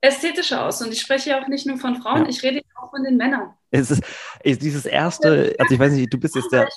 ästhetischer 0.00 0.64
aus. 0.64 0.80
Und 0.82 0.92
ich 0.92 1.00
spreche 1.00 1.30
ja 1.30 1.42
auch 1.42 1.48
nicht 1.48 1.66
nur 1.66 1.78
von 1.78 1.96
Frauen, 1.96 2.24
ja. 2.24 2.28
ich 2.28 2.42
rede 2.42 2.62
auch 2.80 2.90
von 2.90 3.02
den 3.02 3.16
Männern. 3.16 3.54
Es 3.70 3.90
ist, 3.90 4.02
ist 4.42 4.62
dieses 4.62 4.86
erste, 4.86 5.54
also 5.58 5.74
ich 5.74 5.80
weiß 5.80 5.92
nicht, 5.92 6.12
du 6.12 6.18
bist 6.18 6.34
jetzt 6.34 6.50
der. 6.52 6.68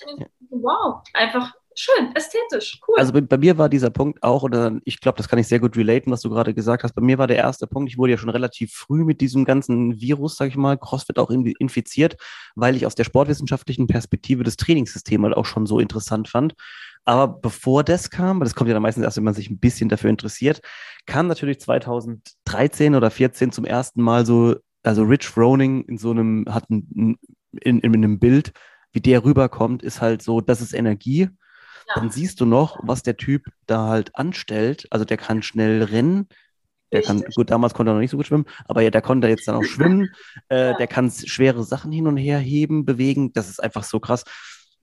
Wow, 0.50 1.02
einfach 1.14 1.54
schön, 1.82 2.16
ästhetisch, 2.16 2.80
cool. 2.88 2.96
Also 2.98 3.12
bei, 3.14 3.22
bei, 3.22 3.38
mir 3.38 3.58
war 3.58 3.68
dieser 3.68 3.90
Punkt 3.90 4.22
auch, 4.22 4.44
oder 4.44 4.80
ich 4.86 5.00
glaube, 5.00 5.18
das 5.18 5.28
kann 5.28 5.40
ich 5.40 5.48
sehr 5.48 5.60
gut 5.60 5.76
relaten, 5.76 6.12
was 6.12 6.22
du 6.22 6.30
gerade 6.30 6.54
gesagt 6.54 6.84
hast. 6.84 6.94
Bei 6.94 7.02
mir 7.02 7.18
war 7.18 7.28
der 7.28 7.38
erste 7.38 7.66
Punkt, 7.66 7.90
ich 7.92 7.98
wurde 7.98 8.12
ja 8.12 8.18
schon 8.18 8.30
relativ 8.30 8.74
früh 8.74 9.04
mit 9.04 9.20
diesem 9.20 9.46
ganzen 9.46 10.00
Virus, 10.00 10.38
sage 10.38 10.50
ich 10.50 10.58
mal, 10.58 10.78
CrossFit 10.78 11.18
auch 11.18 11.32
infiziert, 11.32 12.18
weil 12.56 12.76
ich 12.76 12.86
aus 12.86 12.96
der 12.96 13.04
sportwissenschaftlichen 13.04 13.88
Perspektive 13.88 14.44
das 14.44 14.58
Trainingssystem 14.58 15.24
halt 15.24 15.36
auch 15.36 15.46
schon 15.46 15.66
so 15.66 15.80
interessant 15.80 16.28
fand. 16.28 16.54
Aber 17.04 17.28
bevor 17.28 17.84
das 17.84 18.12
kam, 18.12 18.40
das 18.42 18.54
kommt 18.54 18.68
ja 18.68 18.76
dann 18.76 18.84
meistens 18.84 19.04
erst, 19.04 19.18
wenn 19.18 19.24
man 19.24 19.34
sich 19.34 19.50
ein 19.50 19.60
bisschen 19.60 19.90
dafür 19.90 20.12
interessiert, 20.12 20.62
kam 21.08 21.28
natürlich 21.28 21.60
2013 21.60 22.94
oder 22.94 23.10
14 23.10 23.52
zum 23.52 23.66
ersten 23.66 24.04
Mal 24.04 24.26
so, 24.26 24.56
also 24.84 25.04
Rich 25.04 25.28
Froning 25.28 25.84
in 25.86 25.98
so 25.98 26.12
einem, 26.12 26.46
hat 26.48 26.70
ein, 26.70 27.18
in, 27.60 27.80
in, 27.80 27.94
in 27.94 27.96
einem 27.96 28.20
Bild, 28.20 28.52
wie 28.92 29.02
der 29.02 29.24
rüberkommt, 29.24 29.82
ist 29.82 30.00
halt 30.00 30.22
so, 30.22 30.42
das 30.42 30.62
ist 30.62 30.74
Energie 30.74 31.30
ja. 31.88 31.96
dann 31.96 32.12
siehst 32.12 32.40
du 32.40 32.46
noch, 32.46 32.80
was 32.84 33.04
der 33.04 33.18
Typ 33.18 33.46
da 33.68 33.88
halt 33.88 34.16
anstellt. 34.16 34.88
Also 34.90 35.06
der 35.06 35.18
kann 35.18 35.44
schnell 35.44 35.84
rennen, 35.84 36.28
der 36.92 37.02
kann, 37.02 37.24
gut, 37.36 37.50
damals 37.50 37.74
konnte 37.74 37.92
er 37.92 37.94
noch 37.94 38.02
nicht 38.02 38.12
so 38.12 38.18
gut 38.18 38.28
schwimmen, 38.28 38.46
aber 38.66 38.82
ja, 38.82 38.90
der 38.90 39.02
konnte 39.02 39.28
jetzt 39.28 39.48
dann 39.48 39.56
auch 39.56 39.64
schwimmen. 39.64 40.10
Äh, 40.50 40.72
ja. 40.72 40.78
Der 40.78 40.88
kann 40.88 41.10
schwere 41.10 41.64
Sachen 41.64 41.92
hin 41.92 42.08
und 42.08 42.18
her 42.18 42.40
heben, 42.40 42.86
bewegen. 42.86 43.34
Das 43.34 43.50
ist 43.50 43.64
einfach 43.64 43.84
so 43.84 44.00
krass. 44.00 44.24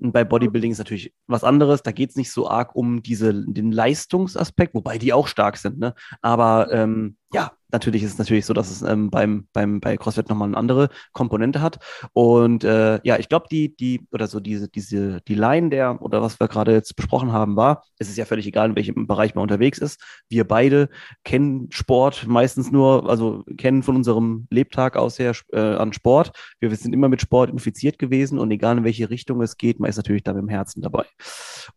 Und 0.01 0.13
bei 0.13 0.25
Bodybuilding 0.25 0.71
ist 0.71 0.79
natürlich 0.79 1.13
was 1.27 1.45
anderes. 1.45 1.83
Da 1.83 1.91
geht 1.91 2.11
es 2.11 2.17
nicht 2.17 2.31
so 2.31 2.49
arg 2.49 2.75
um 2.75 3.03
diese, 3.03 3.35
den 3.35 3.73
Leistungsaspekt, 3.73 4.75
wobei 4.75 4.97
die 4.97 5.13
auch 5.13 5.27
stark 5.27 5.57
sind. 5.57 5.79
Ne? 5.79 5.95
Aber 6.23 6.73
ähm, 6.73 7.17
ja, 7.33 7.53
natürlich 7.71 8.03
ist 8.03 8.13
es 8.13 8.19
natürlich 8.19 8.47
so, 8.47 8.55
dass 8.55 8.71
es 8.71 8.81
ähm, 8.81 9.11
beim, 9.11 9.47
beim, 9.53 9.81
bei 9.81 9.99
CrossFit 9.99 10.31
nochmal 10.31 10.49
eine 10.49 10.57
andere 10.57 10.89
Komponente 11.13 11.61
hat. 11.61 11.79
Und 12.15 12.65
äh, 12.65 13.01
ja, 13.05 13.19
ich 13.19 13.29
glaube, 13.29 13.47
die, 13.51 13.77
die, 13.77 14.07
oder 14.13 14.27
so 14.27 14.41
diese, 14.41 14.69
diese, 14.69 15.21
die 15.29 15.35
Line 15.35 15.69
der, 15.69 16.01
oder 16.01 16.23
was 16.23 16.41
wir 16.41 16.49
gerade 16.49 16.73
jetzt 16.73 16.97
besprochen 16.97 17.33
haben, 17.33 17.57
war, 17.57 17.85
es 17.99 18.09
ist 18.09 18.17
ja 18.17 18.25
völlig 18.25 18.47
egal, 18.47 18.71
in 18.71 18.77
welchem 18.77 19.07
Bereich 19.07 19.35
man 19.35 19.43
unterwegs 19.43 19.79
ist. 19.79 20.01
Wir 20.31 20.49
beide 20.49 20.89
kennen 21.25 21.69
Sport 21.71 22.27
meistens 22.27 22.71
nur, 22.71 23.09
also 23.11 23.45
kennen 23.59 23.83
von 23.83 23.97
unserem 23.97 24.47
Lebtag 24.51 24.97
aus 24.97 25.19
her 25.19 25.33
äh, 25.53 25.61
an 25.61 25.93
Sport. 25.93 26.33
Wir 26.61 26.75
sind 26.75 26.95
immer 26.95 27.11
mit 27.11 27.21
Sport 27.21 27.51
infiziert 27.51 27.99
gewesen 27.99 28.39
und 28.39 28.51
egal 28.51 28.79
in 28.79 28.85
welche 28.85 29.11
Richtung 29.11 29.43
es 29.43 29.59
geht, 29.59 29.81
man 29.81 29.91
ist 29.91 29.97
natürlich 29.97 30.23
da 30.23 30.33
mit 30.33 30.43
dem 30.43 30.49
Herzen 30.49 30.81
dabei. 30.81 31.05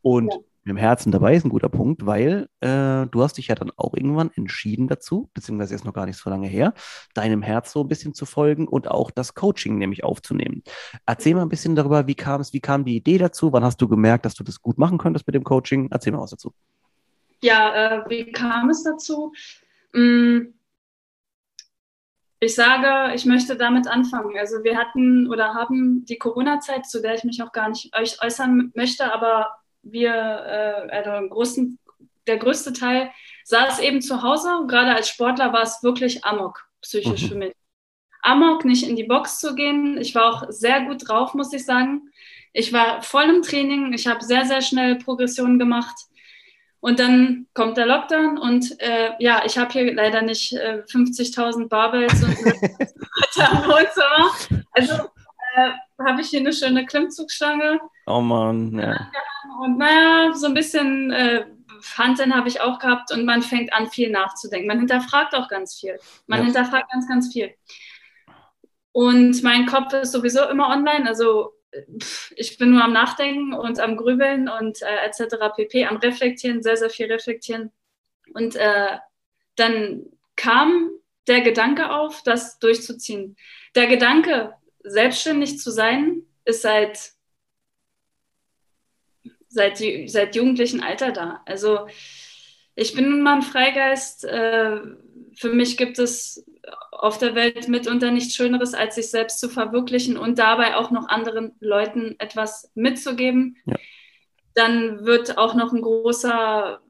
Und 0.01 0.33
ja 0.33 0.39
mit 0.63 0.69
dem 0.69 0.77
Herzen 0.77 1.11
dabei 1.11 1.35
ist 1.35 1.43
ein 1.43 1.49
guter 1.49 1.69
Punkt, 1.69 2.05
weil 2.05 2.47
äh, 2.59 3.07
du 3.07 3.23
hast 3.23 3.37
dich 3.37 3.47
ja 3.47 3.55
dann 3.55 3.71
auch 3.77 3.95
irgendwann 3.95 4.29
entschieden 4.35 4.87
dazu, 4.87 5.29
beziehungsweise 5.33 5.73
ist 5.73 5.85
noch 5.85 5.93
gar 5.93 6.05
nicht 6.05 6.17
so 6.17 6.29
lange 6.29 6.47
her, 6.47 6.73
deinem 7.15 7.41
Herz 7.41 7.71
so 7.71 7.81
ein 7.81 7.87
bisschen 7.87 8.13
zu 8.13 8.27
folgen 8.27 8.67
und 8.67 8.87
auch 8.87 9.09
das 9.09 9.33
Coaching 9.33 9.79
nämlich 9.79 10.03
aufzunehmen. 10.03 10.63
Erzähl 11.07 11.33
mal 11.33 11.41
ein 11.41 11.49
bisschen 11.49 11.75
darüber, 11.75 12.05
wie 12.05 12.13
kam 12.13 12.41
es, 12.41 12.53
wie 12.53 12.59
kam 12.59 12.85
die 12.85 12.95
Idee 12.95 13.17
dazu, 13.17 13.51
wann 13.51 13.63
hast 13.63 13.81
du 13.81 13.87
gemerkt, 13.87 14.25
dass 14.25 14.35
du 14.35 14.43
das 14.43 14.61
gut 14.61 14.77
machen 14.77 14.99
könntest 14.99 15.25
mit 15.25 15.33
dem 15.33 15.43
Coaching? 15.43 15.89
Erzähl 15.89 16.13
mal 16.13 16.21
was 16.21 16.31
dazu. 16.31 16.53
Ja, 17.41 18.03
äh, 18.03 18.09
wie 18.09 18.31
kam 18.31 18.69
es 18.69 18.83
dazu? 18.83 19.33
Hm. 19.93 20.53
Ich 22.39 22.55
sage, 22.55 23.13
ich 23.15 23.25
möchte 23.25 23.55
damit 23.55 23.87
anfangen. 23.87 24.37
Also 24.37 24.63
wir 24.63 24.77
hatten 24.77 25.27
oder 25.27 25.53
haben 25.53 26.05
die 26.05 26.17
Corona-Zeit, 26.17 26.87
zu 26.87 27.01
der 27.01 27.15
ich 27.15 27.23
mich 27.23 27.41
auch 27.41 27.51
gar 27.51 27.69
nicht 27.69 27.91
äußern 27.95 28.71
möchte, 28.75 29.13
aber 29.13 29.60
wir, 29.83 30.13
äh, 30.13 30.91
also 30.91 31.29
großen, 31.29 31.79
der 32.27 32.37
größte 32.37 32.73
Teil 32.73 33.11
saß 33.45 33.79
eben 33.79 34.01
zu 34.01 34.21
Hause. 34.21 34.49
Gerade 34.67 34.95
als 34.95 35.09
Sportler 35.09 35.53
war 35.53 35.63
es 35.63 35.81
wirklich 35.83 36.23
Amok, 36.23 36.67
psychisch 36.81 37.23
mhm. 37.23 37.27
für 37.27 37.35
mich. 37.35 37.53
Amok, 38.23 38.65
nicht 38.65 38.87
in 38.87 38.95
die 38.95 39.03
Box 39.03 39.39
zu 39.39 39.55
gehen. 39.55 39.97
Ich 39.97 40.13
war 40.13 40.25
auch 40.25 40.45
sehr 40.49 40.81
gut 40.85 41.07
drauf, 41.07 41.33
muss 41.33 41.53
ich 41.53 41.65
sagen. 41.65 42.11
Ich 42.53 42.71
war 42.73 43.01
voll 43.01 43.23
im 43.23 43.41
Training. 43.41 43.93
Ich 43.93 44.07
habe 44.07 44.23
sehr, 44.23 44.45
sehr 44.45 44.61
schnell 44.61 44.97
Progressionen 44.97 45.57
gemacht. 45.57 45.95
Und 46.81 46.99
dann 46.99 47.47
kommt 47.53 47.77
der 47.77 47.85
Lockdown 47.85 48.39
und 48.39 48.81
äh, 48.81 49.11
ja, 49.19 49.43
ich 49.45 49.55
habe 49.59 49.71
hier 49.71 49.93
leider 49.93 50.23
nicht 50.23 50.53
äh, 50.53 50.81
50.000 50.91 51.69
Barbells 51.69 52.23
und 52.23 52.35
Wohnzimmer. 53.37 54.65
Also 54.71 54.93
äh, 55.55 55.71
habe 56.03 56.21
ich 56.21 56.29
hier 56.29 56.39
eine 56.39 56.51
schöne 56.51 56.87
Klimmzugstange. 56.87 57.79
Oh 58.07 58.21
Mann, 58.21 58.79
ja. 58.79 59.11
Und 59.59 59.77
naja, 59.77 60.33
so 60.33 60.47
ein 60.47 60.53
bisschen 60.53 61.11
äh, 61.11 61.45
Handeln 61.97 62.35
habe 62.35 62.47
ich 62.47 62.61
auch 62.61 62.79
gehabt 62.79 63.11
und 63.11 63.25
man 63.25 63.41
fängt 63.41 63.73
an, 63.73 63.89
viel 63.89 64.09
nachzudenken. 64.09 64.67
Man 64.67 64.79
hinterfragt 64.79 65.35
auch 65.35 65.47
ganz 65.47 65.79
viel. 65.79 65.97
Man 66.27 66.39
ja. 66.39 66.45
hinterfragt 66.45 66.91
ganz, 66.91 67.07
ganz 67.07 67.33
viel. 67.33 67.53
Und 68.91 69.41
mein 69.43 69.65
Kopf 69.65 69.93
ist 69.93 70.11
sowieso 70.11 70.47
immer 70.49 70.69
online. 70.69 71.07
Also 71.07 71.53
ich 72.35 72.57
bin 72.57 72.71
nur 72.71 72.83
am 72.83 72.93
Nachdenken 72.93 73.53
und 73.53 73.79
am 73.79 73.95
Grübeln 73.95 74.49
und 74.49 74.81
äh, 74.81 75.05
etc. 75.05 75.35
pp. 75.55 75.85
am 75.85 75.97
Reflektieren, 75.97 76.61
sehr, 76.61 76.77
sehr 76.77 76.89
viel 76.89 77.11
reflektieren. 77.11 77.71
Und 78.33 78.55
äh, 78.55 78.97
dann 79.55 80.05
kam 80.35 80.89
der 81.27 81.41
Gedanke 81.41 81.91
auf, 81.91 82.23
das 82.23 82.59
durchzuziehen. 82.59 83.37
Der 83.75 83.87
Gedanke, 83.87 84.53
selbstständig 84.83 85.59
zu 85.59 85.71
sein, 85.71 86.23
ist 86.45 86.63
seit, 86.63 87.11
seit, 89.51 89.81
seit 90.07 90.35
jugendlichen 90.35 90.81
Alter 90.81 91.11
da. 91.11 91.41
Also 91.45 91.87
ich 92.75 92.95
bin 92.95 93.09
nun 93.09 93.21
mal 93.21 93.35
ein 93.35 93.41
Freigeist. 93.41 94.23
Äh, 94.25 94.77
für 95.35 95.49
mich 95.49 95.77
gibt 95.77 95.99
es 95.99 96.45
auf 96.91 97.17
der 97.17 97.35
Welt 97.35 97.67
mitunter 97.67 98.11
nichts 98.11 98.35
Schöneres, 98.35 98.73
als 98.73 98.95
sich 98.95 99.09
selbst 99.09 99.39
zu 99.39 99.49
verwirklichen 99.49 100.17
und 100.17 100.39
dabei 100.39 100.75
auch 100.75 100.91
noch 100.91 101.07
anderen 101.09 101.53
Leuten 101.59 102.15
etwas 102.19 102.71
mitzugeben. 102.75 103.57
Ja. 103.65 103.75
Dann 104.53 105.05
wird 105.05 105.37
auch 105.37 105.55
noch 105.55 105.73
ein 105.73 105.81
großer 105.81 106.81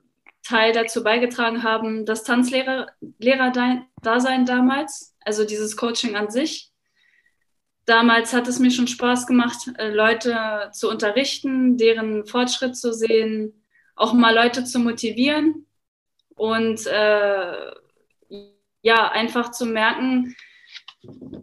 Teil 0.44 0.74
dazu 0.74 1.03
beigetragen 1.03 1.63
haben, 1.63 2.06
das 2.06 2.24
Tanzlehrer-Dasein 2.24 4.46
damals, 4.46 5.15
also 5.24 5.46
dieses 5.46 5.77
Coaching 5.77 6.15
an 6.15 6.32
sich, 6.32 6.71
damals 7.85 8.33
hat 8.33 8.47
es 8.47 8.59
mir 8.59 8.71
schon 8.71 8.88
Spaß 8.88 9.27
gemacht, 9.27 9.57
äh, 9.77 9.89
Leute 9.89 10.69
zu 10.73 10.89
unterrichten, 10.89 11.77
deren 11.77 12.25
Fortschritt 12.25 12.75
zu 12.75 12.93
sehen, 12.93 13.63
auch 13.95 14.13
mal 14.13 14.33
Leute 14.33 14.63
zu 14.63 14.79
motivieren 14.79 15.67
und 16.35 16.85
äh, 16.88 17.71
ja, 18.83 19.11
einfach 19.11 19.51
zu 19.51 19.65
merken, 19.65 20.35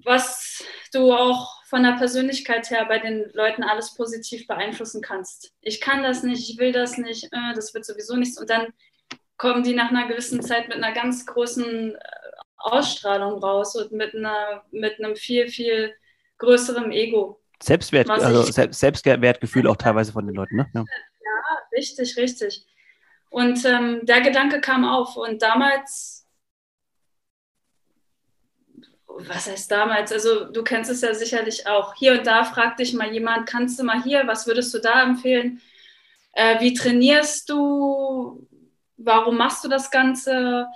was 0.05 0.65
du 0.93 1.13
auch 1.13 1.63
von 1.67 1.83
der 1.83 1.93
Persönlichkeit 1.93 2.71
her 2.71 2.87
bei 2.87 2.99
den 2.99 3.31
Leuten 3.35 3.63
alles 3.63 3.95
positiv 3.95 4.47
beeinflussen 4.47 5.03
kannst. 5.03 5.53
Ich 5.61 5.81
kann 5.81 6.03
das 6.03 6.23
nicht, 6.23 6.49
ich 6.49 6.59
will 6.59 6.73
das 6.73 6.97
nicht, 6.97 7.25
äh, 7.25 7.55
das 7.55 7.75
wird 7.75 7.85
sowieso 7.85 8.17
nichts. 8.17 8.41
Und 8.41 8.49
dann 8.51 8.73
kommen 9.37 9.63
die 9.63 9.75
nach 9.75 9.91
einer 9.91 10.09
gewissen 10.09 10.43
Zeit 10.43 10.69
mit 10.69 10.79
einer 10.79 10.93
ganz 10.93 11.27
großen 11.27 11.95
äh, 11.95 11.99
Ausstrahlung 12.57 13.43
raus 13.43 13.77
und 13.77 13.93
mit, 13.93 14.15
einer, 14.15 14.65
mit 14.71 14.99
einem 14.99 15.15
viel, 15.15 15.49
viel 15.49 15.95
größerem 16.39 16.91
Ego. 16.91 17.41
Selbstwert, 17.63 18.09
also 18.09 18.43
Selbstwertgefühl 18.43 19.67
auch 19.67 19.77
teilweise 19.77 20.13
von 20.13 20.27
den 20.27 20.37
Leuten, 20.37 20.57
ne? 20.57 20.71
Ja, 20.75 20.83
ja 20.83 21.59
richtig, 21.77 22.17
richtig. 22.17 22.67
Und 23.31 23.65
ähm, 23.65 24.01
der 24.07 24.21
Gedanke 24.21 24.61
kam 24.61 24.85
auf 24.85 25.17
und 25.17 25.43
damals, 25.43 26.27
was 29.07 29.49
heißt 29.49 29.71
damals? 29.71 30.13
Also 30.13 30.45
du 30.47 30.63
kennst 30.63 30.91
es 30.91 31.01
ja 31.01 31.13
sicherlich 31.13 31.67
auch. 31.67 31.95
Hier 31.97 32.13
und 32.13 32.27
da 32.27 32.45
fragt 32.45 32.79
dich 32.79 32.95
mal 32.95 33.13
jemand, 33.13 33.49
kannst 33.49 33.79
du 33.79 33.85
mal 33.85 34.03
hier, 34.03 34.27
was 34.27 34.47
würdest 34.47 34.73
du 34.73 34.79
da 34.79 35.03
empfehlen? 35.03 35.61
Äh, 36.33 36.61
wie 36.61 36.75
trainierst 36.75 37.51
du? 37.51 38.47
Warum 38.97 39.37
machst 39.37 39.65
du 39.65 39.69
das 39.69 39.91
Ganze? 39.91 40.67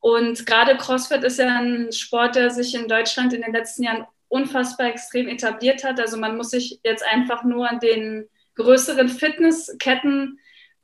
Und 0.00 0.46
gerade 0.46 0.76
CrossFit 0.76 1.24
ist 1.24 1.38
ja 1.38 1.58
ein 1.58 1.92
Sport, 1.92 2.36
der 2.36 2.50
sich 2.50 2.74
in 2.74 2.88
Deutschland 2.88 3.32
in 3.32 3.42
den 3.42 3.52
letzten 3.52 3.82
Jahren 3.82 4.06
unfassbar 4.28 4.88
extrem 4.88 5.28
etabliert 5.28 5.84
hat. 5.84 5.98
Also 6.00 6.16
man 6.16 6.36
muss 6.36 6.50
sich 6.50 6.80
jetzt 6.84 7.04
einfach 7.04 7.44
nur 7.44 7.68
an 7.68 7.80
den 7.80 8.28
größeren 8.56 9.08
Fitnessketten 9.08 10.38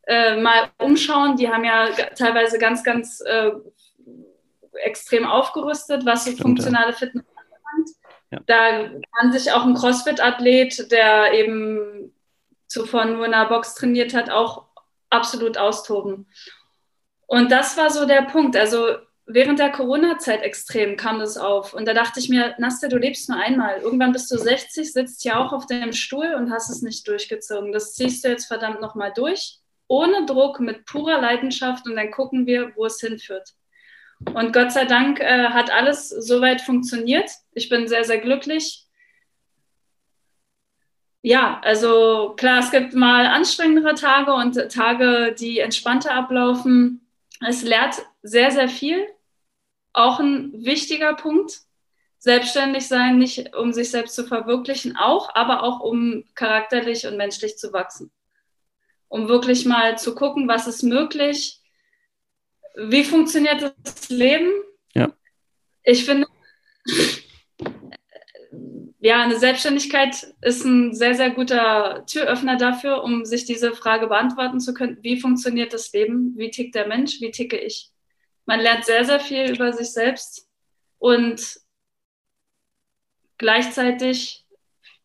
äh, 0.06 0.36
mal 0.40 0.70
umschauen. 0.78 1.36
Die 1.36 1.48
haben 1.48 1.64
ja 1.64 1.88
teilweise 2.16 2.58
ganz, 2.58 2.82
ganz 2.82 3.20
äh, 3.20 3.50
extrem 4.82 5.26
aufgerüstet, 5.26 6.04
was 6.06 6.24
so 6.24 6.30
Stimmt, 6.30 6.42
funktionale 6.42 6.92
ja. 6.92 6.96
Fitness 6.96 7.24
anbelangt. 7.36 7.90
Ja. 8.30 8.40
Da 8.46 9.00
kann 9.16 9.32
sich 9.32 9.52
auch 9.52 9.64
ein 9.64 9.74
CrossFit-Athlet, 9.74 10.90
der 10.90 11.32
eben 11.32 12.12
zuvor 12.66 13.04
nur 13.04 13.26
in 13.26 13.34
einer 13.34 13.48
Box 13.48 13.74
trainiert 13.74 14.14
hat, 14.14 14.30
auch 14.30 14.66
absolut 15.10 15.58
austoben. 15.58 16.26
Und 17.26 17.52
das 17.52 17.76
war 17.76 17.90
so 17.90 18.06
der 18.06 18.22
Punkt. 18.22 18.56
Also 18.56 18.96
während 19.26 19.58
der 19.58 19.70
Corona-Zeit 19.70 20.42
extrem 20.42 20.96
kam 20.96 21.18
das 21.18 21.36
auf. 21.36 21.74
Und 21.74 21.86
da 21.86 21.94
dachte 21.94 22.20
ich 22.20 22.28
mir, 22.28 22.54
Nastja, 22.58 22.88
du 22.88 22.98
lebst 22.98 23.28
nur 23.28 23.38
einmal. 23.38 23.80
Irgendwann 23.80 24.12
bist 24.12 24.30
du 24.30 24.38
60, 24.38 24.92
sitzt 24.92 25.24
ja 25.24 25.38
auch 25.38 25.52
auf 25.52 25.66
deinem 25.66 25.92
Stuhl 25.92 26.34
und 26.34 26.50
hast 26.50 26.70
es 26.70 26.82
nicht 26.82 27.06
durchgezogen. 27.08 27.72
Das 27.72 27.94
ziehst 27.94 28.24
du 28.24 28.28
jetzt 28.28 28.46
verdammt 28.46 28.80
nochmal 28.80 29.12
durch. 29.14 29.58
Ohne 29.86 30.26
Druck, 30.26 30.60
mit 30.60 30.86
purer 30.86 31.20
Leidenschaft 31.20 31.86
und 31.86 31.96
dann 31.96 32.10
gucken 32.10 32.46
wir, 32.46 32.72
wo 32.76 32.86
es 32.86 33.00
hinführt. 33.00 33.50
Und 34.32 34.52
Gott 34.52 34.72
sei 34.72 34.84
Dank 34.84 35.20
äh, 35.20 35.48
hat 35.48 35.70
alles 35.70 36.08
soweit 36.08 36.60
funktioniert. 36.60 37.30
Ich 37.52 37.68
bin 37.68 37.88
sehr, 37.88 38.04
sehr 38.04 38.18
glücklich. 38.18 38.86
Ja, 41.20 41.60
also 41.64 42.34
klar, 42.36 42.60
es 42.60 42.70
gibt 42.70 42.94
mal 42.94 43.26
anstrengendere 43.26 43.94
Tage 43.94 44.34
und 44.34 44.70
Tage, 44.70 45.34
die 45.38 45.58
entspannter 45.58 46.12
ablaufen. 46.12 47.08
Es 47.46 47.62
lehrt 47.62 48.02
sehr, 48.22 48.50
sehr 48.50 48.68
viel. 48.68 49.06
Auch 49.94 50.18
ein 50.18 50.52
wichtiger 50.64 51.14
Punkt. 51.14 51.60
Selbstständig 52.18 52.86
sein, 52.88 53.18
nicht 53.18 53.54
um 53.54 53.72
sich 53.72 53.90
selbst 53.90 54.14
zu 54.14 54.24
verwirklichen, 54.24 54.96
auch, 54.96 55.34
aber 55.34 55.62
auch 55.62 55.80
um 55.80 56.24
charakterlich 56.34 57.06
und 57.06 57.16
menschlich 57.16 57.58
zu 57.58 57.72
wachsen. 57.72 58.10
Um 59.08 59.28
wirklich 59.28 59.66
mal 59.66 59.98
zu 59.98 60.14
gucken, 60.14 60.48
was 60.48 60.66
ist 60.66 60.82
möglich, 60.82 61.60
wie 62.76 63.04
funktioniert 63.04 63.74
das 63.82 64.08
Leben. 64.08 64.50
Ja. 64.94 65.12
Ich 65.84 66.04
finde, 66.04 66.26
ja, 69.00 69.22
eine 69.22 69.38
Selbstständigkeit 69.38 70.34
ist 70.40 70.64
ein 70.64 70.94
sehr, 70.94 71.14
sehr 71.14 71.30
guter 71.30 72.04
Türöffner 72.06 72.56
dafür, 72.56 73.04
um 73.04 73.24
sich 73.26 73.44
diese 73.44 73.74
Frage 73.74 74.08
beantworten 74.08 74.60
zu 74.60 74.74
können. 74.74 74.98
Wie 75.02 75.20
funktioniert 75.20 75.72
das 75.72 75.92
Leben? 75.92 76.32
Wie 76.36 76.50
tickt 76.50 76.74
der 76.74 76.88
Mensch? 76.88 77.20
Wie 77.20 77.30
ticke 77.30 77.58
ich? 77.58 77.93
Man 78.46 78.60
lernt 78.60 78.84
sehr, 78.84 79.04
sehr 79.04 79.20
viel 79.20 79.50
über 79.50 79.72
sich 79.72 79.92
selbst 79.92 80.48
und 80.98 81.60
gleichzeitig 83.38 84.46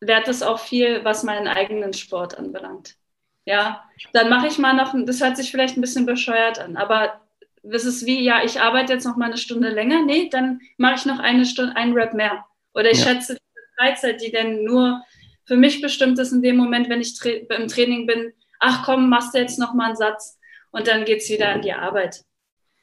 lernt 0.00 0.28
es 0.28 0.42
auch 0.42 0.60
viel, 0.60 1.04
was 1.04 1.22
meinen 1.22 1.48
eigenen 1.48 1.92
Sport 1.92 2.36
anbelangt. 2.36 2.96
Ja, 3.44 3.84
dann 4.12 4.28
mache 4.28 4.46
ich 4.46 4.58
mal 4.58 4.74
noch, 4.74 4.94
das 5.04 5.20
hört 5.20 5.36
sich 5.36 5.50
vielleicht 5.50 5.76
ein 5.76 5.80
bisschen 5.80 6.06
bescheuert 6.06 6.58
an, 6.58 6.76
aber 6.76 7.20
das 7.62 7.84
ist 7.84 8.06
wie, 8.06 8.22
ja, 8.22 8.42
ich 8.44 8.60
arbeite 8.60 8.92
jetzt 8.92 9.04
noch 9.04 9.16
mal 9.16 9.26
eine 9.26 9.36
Stunde 9.36 9.68
länger. 9.68 10.04
Nee, 10.04 10.28
dann 10.30 10.60
mache 10.76 10.94
ich 10.96 11.06
noch 11.06 11.18
eine 11.18 11.44
Stunde, 11.44 11.76
einen 11.76 11.92
Rap 11.92 12.14
mehr. 12.14 12.46
Oder 12.74 12.90
ich 12.90 13.04
ja. 13.04 13.06
schätze 13.06 13.36
Freizeit, 13.76 14.22
die 14.22 14.30
denn 14.30 14.64
nur 14.64 15.02
für 15.44 15.56
mich 15.56 15.80
bestimmt 15.80 16.18
ist 16.18 16.32
in 16.32 16.42
dem 16.42 16.56
Moment, 16.56 16.88
wenn 16.88 17.00
ich 17.00 17.18
tra 17.18 17.28
im 17.28 17.68
Training 17.68 18.06
bin, 18.06 18.32
ach 18.60 18.84
komm, 18.84 19.08
machst 19.08 19.34
du 19.34 19.38
jetzt 19.38 19.58
noch 19.58 19.74
mal 19.74 19.86
einen 19.86 19.96
Satz 19.96 20.38
und 20.70 20.86
dann 20.86 21.04
geht 21.04 21.18
es 21.18 21.28
wieder 21.28 21.48
an 21.50 21.62
die 21.62 21.72
Arbeit. 21.72 22.24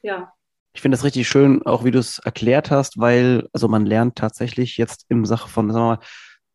Ja. 0.02 0.34
Ich 0.78 0.82
finde 0.82 0.96
das 0.96 1.04
richtig 1.04 1.28
schön, 1.28 1.64
auch 1.64 1.86
wie 1.86 1.90
du 1.90 1.98
es 1.98 2.20
erklärt 2.20 2.70
hast, 2.70 3.00
weil, 3.00 3.50
also 3.52 3.68
man 3.68 3.88
lernt 3.88 4.16
tatsächlich 4.16 4.78
jetzt 4.78 5.08
im 5.10 5.26
Sache 5.26 5.50
von, 5.50 5.72
sagen 5.72 5.86
wir 5.86 5.96
mal, 5.96 6.00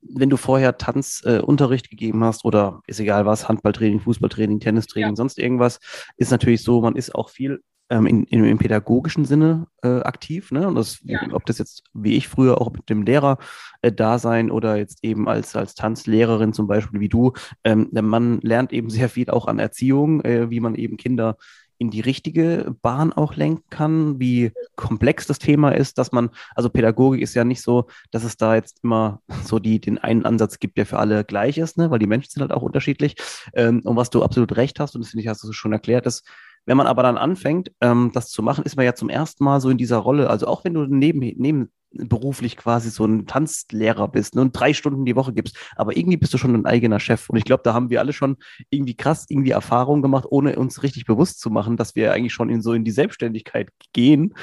wenn 0.00 0.30
du 0.30 0.36
vorher 0.36 0.78
Tanzunterricht 0.78 1.86
äh, 1.86 1.88
gegeben 1.88 2.22
hast 2.22 2.44
oder 2.44 2.82
ist 2.86 3.00
egal 3.00 3.26
was, 3.26 3.48
Handballtraining, 3.48 3.98
Fußballtraining, 3.98 4.60
Tennistraining, 4.60 5.10
ja. 5.10 5.16
sonst 5.16 5.40
irgendwas, 5.40 5.80
ist 6.18 6.30
natürlich 6.30 6.62
so, 6.62 6.80
man 6.80 6.94
ist 6.94 7.16
auch 7.16 7.30
viel 7.30 7.64
ähm, 7.90 8.06
in, 8.06 8.22
in, 8.26 8.44
im 8.44 8.58
pädagogischen 8.58 9.24
Sinne 9.24 9.66
äh, 9.82 9.88
aktiv. 9.88 10.52
Ne? 10.52 10.68
Und 10.68 10.76
das, 10.76 11.00
ja. 11.02 11.20
ob 11.32 11.44
das 11.44 11.58
jetzt 11.58 11.82
wie 11.92 12.14
ich 12.14 12.28
früher 12.28 12.60
auch 12.60 12.72
mit 12.72 12.88
dem 12.88 13.02
Lehrer 13.02 13.38
äh, 13.80 13.90
da 13.90 14.20
sein 14.20 14.52
oder 14.52 14.76
jetzt 14.76 15.02
eben 15.02 15.28
als, 15.28 15.56
als 15.56 15.74
Tanzlehrerin 15.74 16.52
zum 16.52 16.68
Beispiel 16.68 17.00
wie 17.00 17.08
du, 17.08 17.32
ähm, 17.64 17.88
man 17.90 18.40
lernt 18.40 18.72
eben 18.72 18.88
sehr 18.90 19.08
viel 19.08 19.30
auch 19.30 19.46
an 19.46 19.58
Erziehung, 19.58 20.20
äh, 20.22 20.48
wie 20.48 20.60
man 20.60 20.76
eben 20.76 20.96
Kinder 20.96 21.36
in 21.78 21.90
die 21.90 22.00
richtige 22.00 22.74
Bahn 22.82 23.12
auch 23.12 23.36
lenken 23.36 23.64
kann, 23.70 24.20
wie 24.20 24.52
komplex 24.76 25.26
das 25.26 25.38
Thema 25.38 25.70
ist, 25.70 25.98
dass 25.98 26.12
man, 26.12 26.30
also 26.54 26.70
Pädagogik 26.70 27.20
ist 27.20 27.34
ja 27.34 27.44
nicht 27.44 27.62
so, 27.62 27.86
dass 28.10 28.24
es 28.24 28.36
da 28.36 28.54
jetzt 28.54 28.80
immer 28.82 29.20
so 29.44 29.58
die, 29.58 29.80
den 29.80 29.98
einen 29.98 30.24
Ansatz 30.24 30.58
gibt, 30.58 30.76
der 30.76 30.86
für 30.86 30.98
alle 30.98 31.24
gleich 31.24 31.58
ist, 31.58 31.78
ne? 31.78 31.90
weil 31.90 31.98
die 31.98 32.06
Menschen 32.06 32.30
sind 32.30 32.42
halt 32.42 32.52
auch 32.52 32.62
unterschiedlich. 32.62 33.16
Ähm, 33.54 33.80
und 33.84 33.96
was 33.96 34.10
du 34.10 34.22
absolut 34.22 34.56
recht 34.56 34.80
hast, 34.80 34.94
und 34.94 35.02
das 35.02 35.10
finde 35.10 35.22
ich, 35.22 35.28
hast 35.28 35.42
du 35.44 35.52
schon 35.52 35.72
erklärt, 35.72 36.06
ist, 36.06 36.26
wenn 36.64 36.76
man 36.76 36.86
aber 36.86 37.02
dann 37.02 37.18
anfängt, 37.18 37.72
ähm, 37.80 38.10
das 38.14 38.28
zu 38.28 38.42
machen, 38.42 38.64
ist 38.64 38.76
man 38.76 38.84
ja 38.84 38.94
zum 38.94 39.08
ersten 39.08 39.42
Mal 39.44 39.60
so 39.60 39.68
in 39.70 39.78
dieser 39.78 39.98
Rolle. 39.98 40.30
Also 40.30 40.46
auch 40.46 40.64
wenn 40.64 40.74
du 40.74 40.86
neben, 40.86 41.18
neben 41.18 41.72
beruflich 41.94 42.56
quasi 42.56 42.90
so 42.90 43.04
ein 43.04 43.26
Tanzlehrer 43.26 44.08
bist 44.08 44.34
ne, 44.34 44.42
und 44.42 44.52
drei 44.52 44.74
Stunden 44.74 45.04
die 45.04 45.16
Woche 45.16 45.32
gibst, 45.32 45.56
aber 45.76 45.96
irgendwie 45.96 46.16
bist 46.16 46.32
du 46.34 46.38
schon 46.38 46.54
ein 46.54 46.66
eigener 46.66 47.00
Chef. 47.00 47.28
Und 47.28 47.36
ich 47.36 47.44
glaube, 47.44 47.62
da 47.64 47.74
haben 47.74 47.90
wir 47.90 48.00
alle 48.00 48.12
schon 48.12 48.36
irgendwie 48.70 48.96
krass 48.96 49.26
irgendwie 49.28 49.50
Erfahrungen 49.50 50.02
gemacht, 50.02 50.26
ohne 50.30 50.56
uns 50.56 50.82
richtig 50.82 51.04
bewusst 51.04 51.40
zu 51.40 51.50
machen, 51.50 51.76
dass 51.76 51.94
wir 51.94 52.12
eigentlich 52.12 52.32
schon 52.32 52.50
in 52.50 52.62
so 52.62 52.72
in 52.72 52.84
die 52.84 52.90
Selbstständigkeit 52.90 53.70
gehen. 53.92 54.34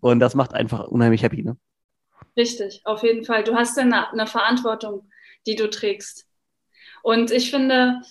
Und 0.00 0.20
das 0.20 0.34
macht 0.34 0.54
einfach 0.54 0.86
unheimlich 0.88 1.22
happy, 1.22 1.42
ne? 1.42 1.56
Richtig, 2.36 2.82
auf 2.84 3.02
jeden 3.02 3.24
Fall. 3.24 3.44
Du 3.44 3.54
hast 3.54 3.76
ja 3.76 3.82
eine, 3.82 4.12
eine 4.12 4.26
Verantwortung, 4.26 5.08
die 5.46 5.56
du 5.56 5.70
trägst. 5.70 6.26
Und 7.02 7.30
ich 7.30 7.50
finde, 7.50 8.02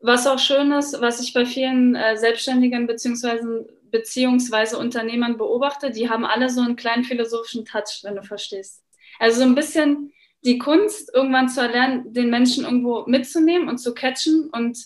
was 0.00 0.26
auch 0.26 0.38
schön 0.38 0.72
ist, 0.72 1.00
was 1.00 1.20
ich 1.20 1.32
bei 1.32 1.46
vielen 1.46 1.94
äh, 1.94 2.16
Selbstständigen 2.16 2.86
beziehungsweise, 2.86 3.66
beziehungsweise 3.92 4.78
Unternehmern 4.78 5.36
beobachte, 5.36 5.90
die 5.90 6.10
haben 6.10 6.24
alle 6.24 6.50
so 6.50 6.60
einen 6.60 6.74
kleinen 6.74 7.04
philosophischen 7.04 7.64
Touch, 7.64 8.00
wenn 8.02 8.16
du 8.16 8.22
verstehst. 8.24 8.82
Also 9.20 9.40
so 9.40 9.44
ein 9.44 9.54
bisschen 9.54 10.12
die 10.44 10.58
Kunst, 10.58 11.14
irgendwann 11.14 11.48
zu 11.48 11.60
erlernen, 11.60 12.12
den 12.12 12.30
Menschen 12.30 12.64
irgendwo 12.64 13.04
mitzunehmen 13.06 13.68
und 13.68 13.78
zu 13.78 13.94
catchen 13.94 14.50
und 14.50 14.78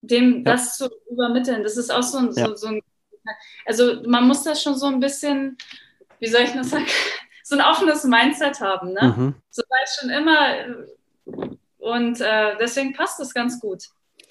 dem 0.00 0.38
ja. 0.38 0.52
das 0.52 0.76
zu 0.76 0.90
übermitteln. 1.10 1.62
Das 1.62 1.76
ist 1.76 1.90
auch 1.90 2.02
so 2.02 2.18
ein, 2.18 2.32
ja. 2.32 2.46
so, 2.46 2.56
so 2.56 2.66
ein, 2.68 2.80
also 3.66 4.02
man 4.06 4.26
muss 4.26 4.42
das 4.42 4.62
schon 4.62 4.76
so 4.76 4.86
ein 4.86 5.00
bisschen, 5.00 5.56
wie 6.18 6.26
soll 6.26 6.42
ich 6.42 6.52
das 6.52 6.70
sagen, 6.70 6.86
so 7.44 7.56
ein 7.56 7.64
offenes 7.64 8.04
Mindset 8.04 8.60
haben, 8.60 8.94
ne? 8.94 9.14
Mhm. 9.16 9.34
So 9.50 9.62
weiß 9.62 9.98
schon 10.00 10.10
immer 10.10 10.56
und 11.78 12.20
äh, 12.20 12.56
deswegen 12.58 12.94
passt 12.94 13.20
das 13.20 13.32
ganz 13.32 13.60
gut. 13.60 13.84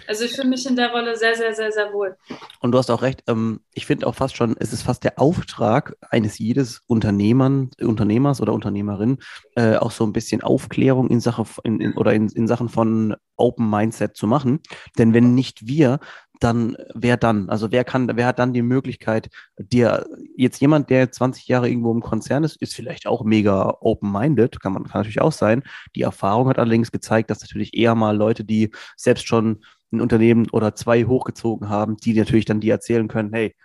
Also 0.08 0.26
ich 0.26 0.34
fühle 0.34 0.50
mich 0.50 0.66
in 0.66 0.76
der 0.76 0.92
Rolle 0.92 1.16
sehr, 1.18 1.36
sehr, 1.36 1.54
sehr, 1.54 1.72
sehr 1.72 1.92
wohl. 1.94 2.16
Und 2.60 2.72
du 2.72 2.78
hast 2.78 2.90
auch 2.90 3.02
recht, 3.02 3.24
ähm, 3.28 3.62
ich 3.74 3.86
finde 3.86 4.08
auch 4.08 4.16
fast 4.16 4.36
schon, 4.36 4.56
es 4.60 4.74
ist 4.74 4.84
fast 4.84 5.04
der 5.04 5.20
Auftrag 5.20 5.96
eines 6.10 6.38
jedes 6.38 6.82
Unternehmern, 6.88 7.72
Unternehmers 7.82 8.42
oder 8.42 8.54
Unternehmerin, 8.54 9.18
äh, 9.56 9.76
auch 9.76 9.92
so 9.92 10.06
ein 10.06 10.14
bisschen 10.14 10.42
Aufklärung 10.42 11.10
in 11.10 11.20
Sache 11.20 11.46
in, 11.64 11.80
in, 11.80 11.94
oder 11.94 12.14
in, 12.14 12.30
in 12.30 12.48
Sachen 12.48 12.70
von 12.70 13.16
Open 13.36 13.70
Mindset 13.70 14.16
zu 14.16 14.28
machen. 14.28 14.60
Denn 14.98 15.14
wenn 15.14 15.36
nicht 15.36 15.68
wir, 15.68 16.00
dann 16.40 16.78
wer 16.94 17.18
dann? 17.18 17.50
Also 17.50 17.72
wer 17.72 17.84
kann, 17.84 18.10
wer 18.16 18.28
hat 18.28 18.40
dann 18.40 18.54
die 18.54 18.62
Möglichkeit, 18.62 19.30
dir 19.58 20.06
jetzt 20.36 20.60
jemand, 20.60 20.90
der 20.90 21.12
20 21.12 21.48
Jahre 21.48 21.70
irgendwo 21.70 21.92
im 21.92 22.02
Konzern 22.02 22.44
ist, 22.44 22.62
ist 22.62 22.76
vielleicht 22.76 23.08
auch 23.08 23.24
mega 23.24 23.78
open-minded, 23.80 24.60
kann 24.60 24.74
man 24.74 24.84
kann 24.84 25.02
natürlich 25.02 25.22
auch 25.22 25.32
sein. 25.32 25.64
Die 25.96 26.02
Erfahrung 26.02 26.48
hat 26.50 26.60
allerdings 26.60 26.92
gezeigt, 26.92 27.30
dass 27.30 27.42
natürlich 27.42 27.76
eher 27.76 27.96
mal 27.96 28.16
Leute, 28.16 28.44
die 28.44 28.72
selbst 28.96 29.28
schon 29.28 29.64
ein 29.92 30.02
Unternehmen 30.02 30.50
oder 30.52 30.76
zwei 30.76 31.06
hochgezogen 31.06 31.70
haben, 31.70 31.98
die 31.98 32.14
natürlich 32.14 32.46
dann 32.46 32.60
die 32.60 32.70
erzählen 32.70 33.08
können, 33.08 33.34
hey, 33.34 33.56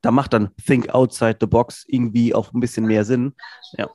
da 0.00 0.10
macht 0.10 0.32
dann 0.32 0.50
Think 0.64 0.90
Outside 0.90 1.38
the 1.40 1.46
Box 1.46 1.84
irgendwie 1.88 2.34
auch 2.34 2.52
ein 2.52 2.60
bisschen 2.60 2.86
mehr 2.86 3.04
Sinn. 3.04 3.34
Ja. 3.76 3.88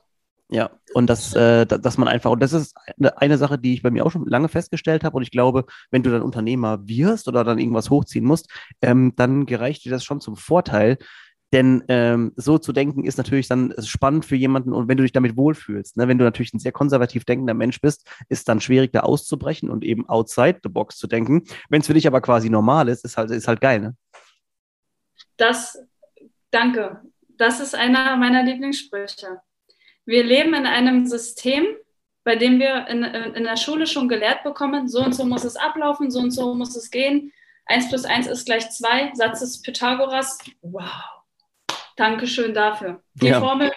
Ja, 0.52 0.70
und 0.94 1.08
das, 1.08 1.32
äh, 1.36 1.64
dass 1.64 1.96
man 1.96 2.08
einfach, 2.08 2.32
und 2.32 2.42
das 2.42 2.52
ist 2.52 2.76
eine 3.16 3.38
Sache, 3.38 3.56
die 3.56 3.72
ich 3.72 3.82
bei 3.82 3.92
mir 3.92 4.04
auch 4.04 4.10
schon 4.10 4.26
lange 4.26 4.48
festgestellt 4.48 5.04
habe. 5.04 5.16
Und 5.16 5.22
ich 5.22 5.30
glaube, 5.30 5.64
wenn 5.92 6.02
du 6.02 6.10
dann 6.10 6.22
Unternehmer 6.22 6.88
wirst 6.88 7.28
oder 7.28 7.44
dann 7.44 7.60
irgendwas 7.60 7.88
hochziehen 7.88 8.24
musst, 8.24 8.50
ähm, 8.82 9.12
dann 9.14 9.46
gereicht 9.46 9.84
dir 9.84 9.92
das 9.92 10.02
schon 10.02 10.20
zum 10.20 10.34
Vorteil, 10.34 10.98
denn 11.52 11.82
ähm, 11.88 12.32
so 12.36 12.58
zu 12.58 12.72
denken 12.72 13.04
ist 13.04 13.18
natürlich 13.18 13.48
dann 13.48 13.74
spannend 13.82 14.24
für 14.24 14.36
jemanden 14.36 14.72
und 14.72 14.88
wenn 14.88 14.96
du 14.96 15.02
dich 15.02 15.12
damit 15.12 15.36
wohlfühlst. 15.36 15.96
Ne? 15.96 16.06
Wenn 16.06 16.18
du 16.18 16.24
natürlich 16.24 16.54
ein 16.54 16.60
sehr 16.60 16.72
konservativ 16.72 17.24
denkender 17.24 17.54
Mensch 17.54 17.80
bist, 17.80 18.08
ist 18.28 18.48
dann 18.48 18.60
schwierig, 18.60 18.92
da 18.92 19.00
auszubrechen 19.00 19.68
und 19.68 19.84
eben 19.84 20.08
outside 20.08 20.60
the 20.62 20.68
box 20.68 20.96
zu 20.96 21.08
denken. 21.08 21.44
Wenn 21.68 21.80
es 21.80 21.88
für 21.88 21.94
dich 21.94 22.06
aber 22.06 22.20
quasi 22.20 22.50
normal 22.50 22.88
ist, 22.88 23.04
ist 23.04 23.16
halt, 23.16 23.30
ist 23.30 23.48
halt 23.48 23.60
geil, 23.60 23.80
ne? 23.80 23.96
Das, 25.36 25.78
danke. 26.50 27.00
Das 27.36 27.58
ist 27.58 27.74
einer 27.74 28.16
meiner 28.16 28.42
Lieblingssprüche. 28.42 29.40
Wir 30.04 30.22
leben 30.22 30.54
in 30.54 30.66
einem 30.66 31.06
System, 31.06 31.64
bei 32.22 32.36
dem 32.36 32.60
wir 32.60 32.86
in, 32.88 33.02
in 33.02 33.44
der 33.44 33.56
Schule 33.56 33.86
schon 33.86 34.08
gelehrt 34.08 34.44
bekommen, 34.44 34.88
so 34.88 35.02
und 35.02 35.14
so 35.14 35.24
muss 35.24 35.44
es 35.44 35.56
ablaufen, 35.56 36.10
so 36.10 36.20
und 36.20 36.30
so 36.30 36.54
muss 36.54 36.76
es 36.76 36.90
gehen. 36.90 37.32
Eins 37.64 37.88
plus 37.88 38.04
eins 38.04 38.26
ist 38.26 38.44
gleich 38.44 38.70
zwei. 38.70 39.10
Satz 39.14 39.40
des 39.40 39.62
Pythagoras. 39.62 40.38
Wow 40.60 41.19
Dankeschön 42.00 42.54
dafür. 42.54 43.02
Die 43.12 43.26
ja. 43.26 43.40
Formel 43.40 43.70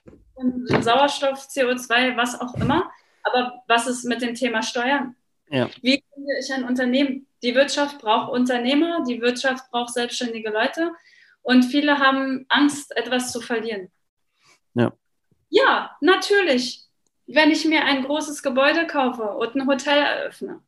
Sauerstoff, 0.79 1.45
CO2, 1.45 2.15
was 2.15 2.39
auch 2.39 2.53
immer. 2.55 2.89
Aber 3.21 3.62
was 3.67 3.86
ist 3.86 4.05
mit 4.05 4.21
dem 4.21 4.33
Thema 4.33 4.63
Steuern? 4.63 5.17
Ja. 5.49 5.69
Wie 5.81 6.01
finde 6.13 6.31
ich 6.39 6.53
ein 6.53 6.63
Unternehmen? 6.63 7.27
Die 7.43 7.53
Wirtschaft 7.53 7.99
braucht 7.99 8.31
Unternehmer, 8.31 9.03
die 9.05 9.19
Wirtschaft 9.19 9.69
braucht 9.71 9.93
selbstständige 9.93 10.51
Leute 10.51 10.93
und 11.41 11.63
viele 11.63 11.99
haben 11.99 12.45
Angst, 12.47 12.95
etwas 12.95 13.33
zu 13.33 13.41
verlieren. 13.41 13.91
Ja. 14.73 14.93
Ja, 15.49 15.97
natürlich. 15.99 16.86
Wenn 17.27 17.51
ich 17.51 17.65
mir 17.65 17.83
ein 17.83 18.05
großes 18.05 18.41
Gebäude 18.41 18.88
kaufe 18.88 19.23
und 19.23 19.53
ein 19.55 19.67
Hotel 19.67 19.97
eröffne. 19.97 20.62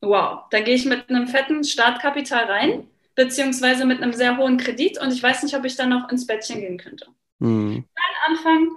Wow, 0.00 0.44
da 0.50 0.60
gehe 0.60 0.76
ich 0.76 0.84
mit 0.84 1.10
einem 1.10 1.26
fetten 1.26 1.64
Startkapital 1.64 2.44
rein 2.44 2.88
beziehungsweise 3.14 3.84
mit 3.84 4.02
einem 4.02 4.12
sehr 4.12 4.36
hohen 4.36 4.56
Kredit 4.56 5.00
und 5.00 5.12
ich 5.12 5.22
weiß 5.22 5.42
nicht, 5.42 5.54
ob 5.54 5.64
ich 5.64 5.76
dann 5.76 5.90
noch 5.90 6.08
ins 6.10 6.26
Bettchen 6.26 6.60
gehen 6.60 6.78
könnte. 6.78 7.06
Mhm. 7.38 7.84
Dann 7.94 8.32
anfangen 8.32 8.70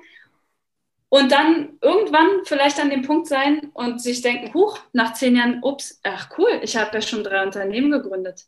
und 1.09 1.31
dann 1.31 1.77
irgendwann 1.81 2.43
vielleicht 2.43 2.79
an 2.79 2.89
dem 2.89 3.03
Punkt 3.03 3.27
sein 3.27 3.69
und 3.73 4.01
sich 4.01 4.21
denken, 4.21 4.53
huch, 4.53 4.79
nach 4.91 5.13
zehn 5.13 5.35
Jahren, 5.35 5.63
ups, 5.63 5.99
ach 6.03 6.29
cool, 6.37 6.59
ich 6.61 6.75
habe 6.75 6.95
ja 6.95 7.01
schon 7.01 7.23
drei 7.23 7.43
Unternehmen 7.43 7.91
gegründet. 7.91 8.47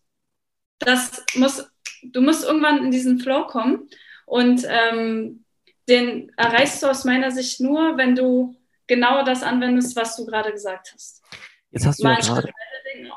Das 0.80 1.24
muss, 1.36 1.66
du 2.04 2.22
musst 2.22 2.44
irgendwann 2.44 2.84
in 2.84 2.92
diesen 2.92 3.20
Flow 3.20 3.48
kommen 3.48 3.90
und 4.26 4.66
ähm, 4.68 5.46
den 5.88 6.32
erreichst 6.36 6.84
du 6.84 6.88
aus 6.88 7.06
meiner 7.06 7.32
Sicht 7.32 7.62
nur, 7.62 7.98
wenn 7.98 8.16
du 8.16 8.56
genau 8.88 9.24
das 9.24 9.44
anwendest, 9.44 9.96
was 9.96 10.18
du 10.18 10.26
gerade 10.26 10.52
gesagt 10.52 10.92
hast. 10.94 11.24
Jetzt 11.72 11.86
hast 11.86 12.00
du 12.00 12.04
Mal 12.04 12.20
ja 12.20 12.20
gerade 12.20 12.54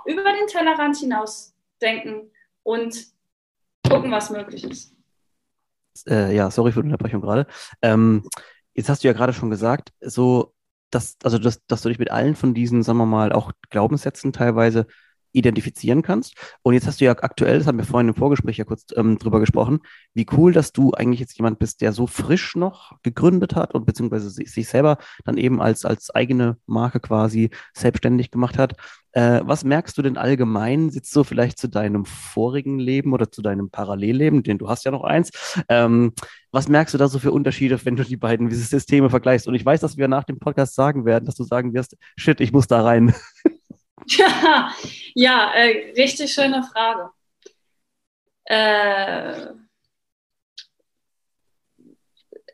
über 0.06 0.32
den 0.32 0.46
Tellerrand 0.46 0.96
hinaus 0.96 1.54
denken 1.80 2.30
und 2.62 3.06
gucken, 3.88 4.10
was 4.10 4.30
möglich 4.30 4.64
ist. 4.64 4.94
Äh, 6.06 6.34
ja, 6.34 6.50
sorry 6.50 6.72
für 6.72 6.82
die 6.82 6.86
Unterbrechung 6.86 7.20
gerade. 7.20 7.46
Ähm, 7.82 8.24
jetzt 8.74 8.88
hast 8.88 9.02
du 9.04 9.08
ja 9.08 9.14
gerade 9.14 9.32
schon 9.32 9.50
gesagt, 9.50 9.92
so, 10.00 10.54
dass, 10.90 11.16
also 11.22 11.38
dass, 11.38 11.64
dass 11.66 11.82
du 11.82 11.88
dich 11.88 11.98
mit 11.98 12.10
allen 12.10 12.36
von 12.36 12.54
diesen, 12.54 12.82
sagen 12.82 12.98
wir 12.98 13.06
mal, 13.06 13.32
auch 13.32 13.52
Glaubenssätzen 13.70 14.32
teilweise 14.32 14.86
identifizieren 15.32 16.02
kannst. 16.02 16.34
Und 16.62 16.74
jetzt 16.74 16.86
hast 16.86 17.00
du 17.00 17.04
ja 17.04 17.12
aktuell, 17.12 17.58
das 17.58 17.66
haben 17.66 17.78
wir 17.78 17.84
vorhin 17.84 18.08
im 18.08 18.14
Vorgespräch 18.14 18.56
ja 18.56 18.64
kurz 18.64 18.86
ähm, 18.96 19.18
drüber 19.18 19.40
gesprochen, 19.40 19.80
wie 20.14 20.26
cool, 20.32 20.52
dass 20.52 20.72
du 20.72 20.92
eigentlich 20.92 21.20
jetzt 21.20 21.36
jemand 21.38 21.58
bist, 21.58 21.80
der 21.80 21.92
so 21.92 22.06
frisch 22.06 22.56
noch 22.56 22.92
gegründet 23.02 23.54
hat 23.54 23.74
und 23.74 23.86
beziehungsweise 23.86 24.30
sich 24.30 24.68
selber 24.68 24.98
dann 25.24 25.36
eben 25.36 25.60
als, 25.60 25.84
als 25.84 26.10
eigene 26.10 26.56
Marke 26.66 27.00
quasi 27.00 27.50
selbstständig 27.74 28.30
gemacht 28.30 28.58
hat. 28.58 28.76
Äh, 29.12 29.40
was 29.42 29.64
merkst 29.64 29.98
du 29.98 30.02
denn 30.02 30.16
allgemein, 30.16 30.90
sitzt 30.90 31.12
so 31.12 31.24
vielleicht 31.24 31.58
zu 31.58 31.68
deinem 31.68 32.04
vorigen 32.04 32.78
Leben 32.78 33.12
oder 33.12 33.30
zu 33.30 33.42
deinem 33.42 33.70
Parallelleben, 33.70 34.42
denn 34.42 34.58
du 34.58 34.68
hast 34.68 34.84
ja 34.84 34.92
noch 34.92 35.02
eins. 35.02 35.30
Ähm, 35.68 36.12
was 36.52 36.68
merkst 36.68 36.94
du 36.94 36.98
da 36.98 37.08
so 37.08 37.18
für 37.18 37.32
Unterschiede, 37.32 37.84
wenn 37.84 37.96
du 37.96 38.04
die 38.04 38.16
beiden 38.16 38.50
Systeme 38.50 39.10
vergleichst? 39.10 39.48
Und 39.48 39.54
ich 39.54 39.64
weiß, 39.64 39.80
dass 39.80 39.96
wir 39.96 40.08
nach 40.08 40.24
dem 40.24 40.38
Podcast 40.38 40.74
sagen 40.74 41.04
werden, 41.04 41.24
dass 41.24 41.34
du 41.34 41.44
sagen 41.44 41.74
wirst, 41.74 41.96
shit, 42.16 42.40
ich 42.40 42.52
muss 42.52 42.66
da 42.66 42.82
rein. 42.82 43.14
Ja, 44.06 44.74
ja 45.14 45.52
äh, 45.54 45.92
richtig 45.96 46.32
schöne 46.32 46.62
Frage. 46.62 47.10
Äh, 48.44 49.54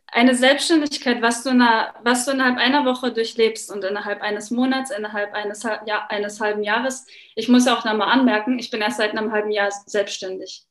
eine 0.09 0.35
Selbstständigkeit, 0.35 1.21
was 1.21 1.43
du, 1.43 1.53
na, 1.53 1.95
was 2.03 2.25
du 2.25 2.31
innerhalb 2.31 2.57
einer 2.59 2.85
Woche 2.87 3.13
durchlebst 3.13 3.71
und 3.71 3.85
innerhalb 3.85 4.23
eines 4.23 4.51
Monats, 4.51 4.91
innerhalb 4.91 5.35
eines, 5.35 5.63
ja, 5.63 6.07
eines 6.09 6.41
halben 6.41 6.63
Jahres. 6.63 7.07
Ich 7.35 7.49
muss 7.49 7.67
auch 7.69 7.85
nochmal 7.85 8.09
anmerken, 8.11 8.59
ich 8.59 8.71
bin 8.71 8.81
erst 8.81 8.97
seit 8.97 9.11
einem 9.11 9.33
halben 9.33 9.51
Jahr 9.51 9.71
selbstständig. 9.87 10.65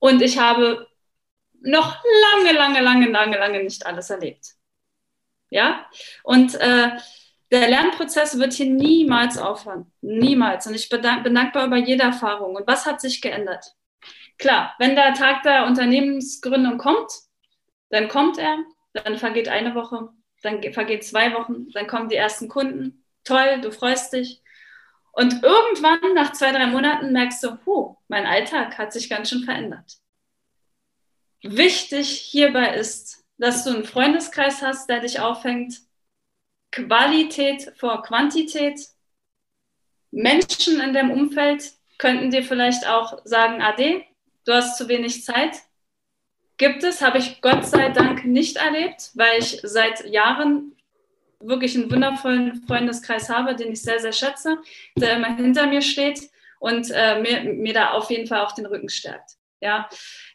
Und 0.00 0.20
ich 0.22 0.38
habe 0.38 0.86
noch 1.62 1.96
lange, 2.34 2.52
lange, 2.52 2.80
lange, 2.80 3.08
lange, 3.08 3.38
lange 3.38 3.62
nicht 3.64 3.86
alles 3.86 4.10
erlebt. 4.10 4.54
Ja, 5.50 5.86
und 6.22 6.54
äh, 6.56 6.90
der 7.50 7.68
Lernprozess 7.68 8.38
wird 8.38 8.52
hier 8.52 8.70
niemals 8.70 9.36
aufhören. 9.36 9.92
Niemals. 10.00 10.66
Und 10.66 10.74
ich 10.74 10.88
bin 10.88 11.02
dankbar 11.02 11.66
über 11.66 11.76
jede 11.76 12.04
Erfahrung. 12.04 12.54
Und 12.54 12.66
was 12.66 12.86
hat 12.86 13.00
sich 13.00 13.20
geändert? 13.20 13.74
Klar, 14.38 14.74
wenn 14.78 14.94
der 14.94 15.14
Tag 15.14 15.42
der 15.42 15.66
Unternehmensgründung 15.66 16.78
kommt, 16.78 17.10
dann 17.90 18.08
kommt 18.08 18.38
er, 18.38 18.58
dann 18.92 19.18
vergeht 19.18 19.48
eine 19.48 19.74
Woche, 19.74 20.08
dann 20.42 20.62
vergeht 20.72 21.04
zwei 21.04 21.34
Wochen, 21.34 21.68
dann 21.70 21.86
kommen 21.86 22.08
die 22.08 22.16
ersten 22.16 22.48
Kunden. 22.48 23.04
Toll, 23.24 23.60
du 23.60 23.72
freust 23.72 24.12
dich. 24.12 24.42
Und 25.12 25.42
irgendwann, 25.42 26.14
nach 26.14 26.32
zwei, 26.32 26.52
drei 26.52 26.66
Monaten, 26.66 27.12
merkst 27.12 27.42
du, 27.42 27.58
huh, 27.66 27.96
mein 28.08 28.26
Alltag 28.26 28.78
hat 28.78 28.92
sich 28.92 29.10
ganz 29.10 29.28
schön 29.28 29.42
verändert. 29.42 29.98
Wichtig 31.42 32.08
hierbei 32.08 32.74
ist, 32.74 33.24
dass 33.38 33.64
du 33.64 33.70
einen 33.70 33.84
Freundeskreis 33.84 34.62
hast, 34.62 34.88
der 34.88 35.00
dich 35.00 35.20
auffängt, 35.20 35.74
Qualität 36.70 37.72
vor 37.76 38.02
Quantität. 38.02 38.80
Menschen 40.10 40.80
in 40.80 40.92
dem 40.92 41.10
Umfeld 41.10 41.72
könnten 41.98 42.30
dir 42.30 42.42
vielleicht 42.42 42.86
auch 42.86 43.20
sagen, 43.24 43.62
Ade, 43.62 44.02
du 44.44 44.52
hast 44.52 44.78
zu 44.78 44.88
wenig 44.88 45.24
Zeit. 45.24 45.56
Gibt 46.56 46.82
es, 46.82 47.00
habe 47.00 47.18
ich 47.18 47.40
Gott 47.40 47.66
sei 47.66 47.88
Dank 47.88 48.24
nicht 48.24 48.56
erlebt, 48.56 49.10
weil 49.14 49.38
ich 49.38 49.60
seit 49.62 50.04
Jahren 50.06 50.76
wirklich 51.40 51.74
einen 51.74 51.90
wundervollen 51.90 52.62
Freundeskreis 52.66 53.30
habe, 53.30 53.54
den 53.54 53.72
ich 53.72 53.82
sehr, 53.82 53.98
sehr 53.98 54.12
schätze, 54.12 54.58
der 54.96 55.16
immer 55.16 55.34
hinter 55.36 55.66
mir 55.66 55.80
steht 55.80 56.30
und 56.58 56.90
äh, 56.90 57.20
mir, 57.20 57.54
mir 57.54 57.72
da 57.72 57.92
auf 57.92 58.10
jeden 58.10 58.26
Fall 58.26 58.40
auch 58.40 58.52
den 58.52 58.66
Rücken 58.66 58.90
stärkt. 58.90 59.36
Ja. 59.60 59.88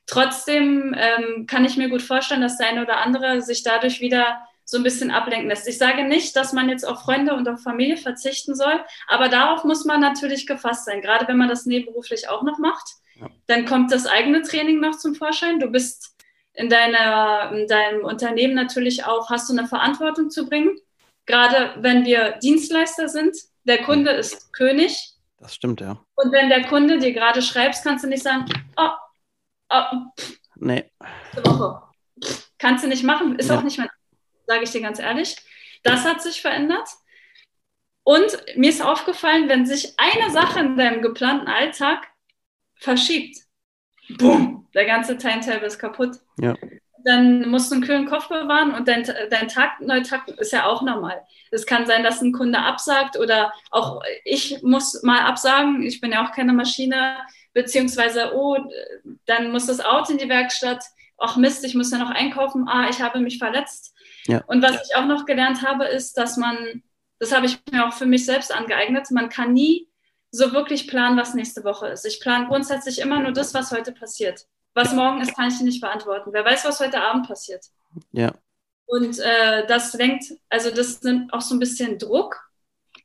Trotzdem 0.07 0.95
ähm, 0.97 1.45
kann 1.45 1.65
ich 1.65 1.77
mir 1.77 1.89
gut 1.89 2.01
vorstellen, 2.01 2.41
dass 2.41 2.57
der 2.57 2.69
eine 2.69 2.83
oder 2.83 2.97
andere 2.97 3.41
sich 3.41 3.63
dadurch 3.63 4.01
wieder 4.01 4.47
so 4.65 4.77
ein 4.77 4.83
bisschen 4.83 5.11
ablenken 5.11 5.47
lässt. 5.47 5.67
Ich 5.67 5.77
sage 5.77 6.03
nicht, 6.03 6.35
dass 6.35 6.51
man 6.51 6.69
jetzt 6.69 6.85
auf 6.85 7.01
Freunde 7.01 7.35
und 7.35 7.47
auf 7.47 7.61
Familie 7.61 7.97
verzichten 7.97 8.55
soll, 8.55 8.83
aber 9.07 9.29
darauf 9.29 9.63
muss 9.63 9.85
man 9.85 10.01
natürlich 10.01 10.47
gefasst 10.47 10.85
sein. 10.85 11.01
Gerade 11.01 11.27
wenn 11.27 11.37
man 11.37 11.47
das 11.47 11.65
nebenberuflich 11.65 12.27
auch 12.29 12.41
noch 12.43 12.57
macht, 12.57 12.85
ja. 13.19 13.27
dann 13.47 13.65
kommt 13.65 13.91
das 13.91 14.07
eigene 14.07 14.41
Training 14.41 14.79
noch 14.79 14.97
zum 14.97 15.13
Vorschein. 15.15 15.59
Du 15.59 15.67
bist 15.67 16.15
in, 16.53 16.69
deiner, 16.69 17.51
in 17.53 17.67
deinem 17.67 18.03
Unternehmen 18.03 18.55
natürlich 18.55 19.05
auch, 19.05 19.29
hast 19.29 19.49
du 19.49 19.57
eine 19.57 19.67
Verantwortung 19.67 20.29
zu 20.31 20.47
bringen. 20.47 20.77
Gerade 21.27 21.75
wenn 21.77 22.05
wir 22.05 22.37
Dienstleister 22.41 23.07
sind, 23.07 23.35
der 23.63 23.83
Kunde 23.83 24.11
ist 24.11 24.53
König. 24.53 25.13
Das 25.37 25.53
stimmt, 25.53 25.81
ja. 25.81 26.03
Und 26.15 26.31
wenn 26.31 26.49
der 26.49 26.65
Kunde 26.67 26.97
dir 26.97 27.13
gerade 27.13 27.41
schreibst, 27.41 27.83
kannst 27.83 28.03
du 28.03 28.09
nicht 28.09 28.23
sagen, 28.23 28.45
oh, 28.77 28.89
oh, 29.69 29.83
nee. 30.55 30.89
Woche. 31.43 31.81
Kannst 32.57 32.83
du 32.83 32.87
nicht 32.87 33.03
machen, 33.03 33.37
ist 33.37 33.49
ja. 33.49 33.57
auch 33.57 33.63
nicht 33.63 33.77
mein 33.77 33.89
sage 34.47 34.63
ich 34.63 34.71
dir 34.71 34.81
ganz 34.81 34.99
ehrlich. 34.99 35.35
Das 35.83 36.03
hat 36.05 36.21
sich 36.21 36.41
verändert. 36.41 36.87
Und 38.03 38.37
mir 38.55 38.69
ist 38.69 38.83
aufgefallen, 38.83 39.49
wenn 39.49 39.65
sich 39.65 39.93
eine 39.97 40.31
Sache 40.31 40.59
in 40.59 40.77
deinem 40.77 41.01
geplanten 41.01 41.47
Alltag 41.47 42.07
verschiebt, 42.75 43.39
boom, 44.17 44.67
der 44.75 44.85
ganze 44.85 45.17
Timetable 45.17 45.65
ist 45.65 45.79
kaputt. 45.79 46.17
Ja. 46.39 46.53
Dann 47.03 47.49
musst 47.49 47.71
du 47.71 47.75
einen 47.75 47.83
kühlen 47.83 48.05
Kopf 48.05 48.29
bewahren 48.29 48.73
und 48.73 48.87
dein, 48.87 49.03
dein 49.29 49.47
Tag 49.47 49.79
neu 49.79 50.01
takten 50.01 50.35
ist 50.35 50.51
ja 50.51 50.65
auch 50.65 50.81
normal. 50.83 51.23
Es 51.51 51.65
kann 51.65 51.87
sein, 51.87 52.03
dass 52.03 52.21
ein 52.21 52.31
Kunde 52.31 52.59
absagt 52.59 53.17
oder 53.17 53.53
auch 53.71 54.01
ich 54.23 54.61
muss 54.61 55.01
mal 55.01 55.21
absagen. 55.21 55.83
Ich 55.83 56.01
bin 56.01 56.11
ja 56.11 56.25
auch 56.25 56.31
keine 56.31 56.53
Maschine. 56.53 57.17
Beziehungsweise, 57.53 58.33
oh, 58.35 58.57
dann 59.25 59.51
muss 59.51 59.67
das 59.67 59.83
Auto 59.83 60.11
in 60.11 60.17
die 60.17 60.29
Werkstatt. 60.29 60.83
Ach 61.17 61.37
Mist, 61.37 61.63
ich 61.63 61.73
muss 61.73 61.91
ja 61.91 61.97
noch 61.97 62.11
einkaufen. 62.11 62.67
Ah, 62.67 62.87
ich 62.89 63.01
habe 63.01 63.19
mich 63.19 63.37
verletzt. 63.39 63.94
Ja. 64.27 64.43
Und 64.47 64.61
was 64.61 64.87
ich 64.87 64.95
auch 64.95 65.05
noch 65.05 65.25
gelernt 65.25 65.61
habe, 65.61 65.85
ist, 65.85 66.17
dass 66.17 66.37
man, 66.37 66.83
das 67.19 67.31
habe 67.33 67.45
ich 67.45 67.59
mir 67.71 67.87
auch 67.87 67.93
für 67.93 68.05
mich 68.05 68.25
selbst 68.25 68.53
angeeignet, 68.53 69.11
man 69.11 69.29
kann 69.29 69.53
nie 69.53 69.87
so 70.31 70.51
wirklich 70.51 70.87
planen, 70.87 71.17
was 71.17 71.33
nächste 71.33 71.63
Woche 71.63 71.87
ist. 71.87 72.05
Ich 72.05 72.19
plane 72.19 72.47
grundsätzlich 72.47 72.99
immer 72.99 73.19
nur 73.19 73.31
das, 73.31 73.53
was 73.53 73.71
heute 73.71 73.91
passiert. 73.91 74.45
Was 74.73 74.93
morgen 74.93 75.21
ist, 75.21 75.35
kann 75.35 75.47
ich 75.47 75.61
nicht 75.61 75.79
beantworten. 75.79 76.31
Wer 76.33 76.43
weiß, 76.43 76.65
was 76.65 76.81
heute 76.81 77.01
Abend 77.01 77.27
passiert. 77.27 77.65
Ja. 78.11 78.33
Und 78.87 79.19
äh, 79.19 79.65
das 79.67 79.93
lenkt, 79.93 80.33
also 80.49 80.69
das 80.69 81.01
nimmt 81.01 81.31
auch 81.33 81.41
so 81.41 81.55
ein 81.55 81.59
bisschen 81.59 81.97
Druck 81.97 82.41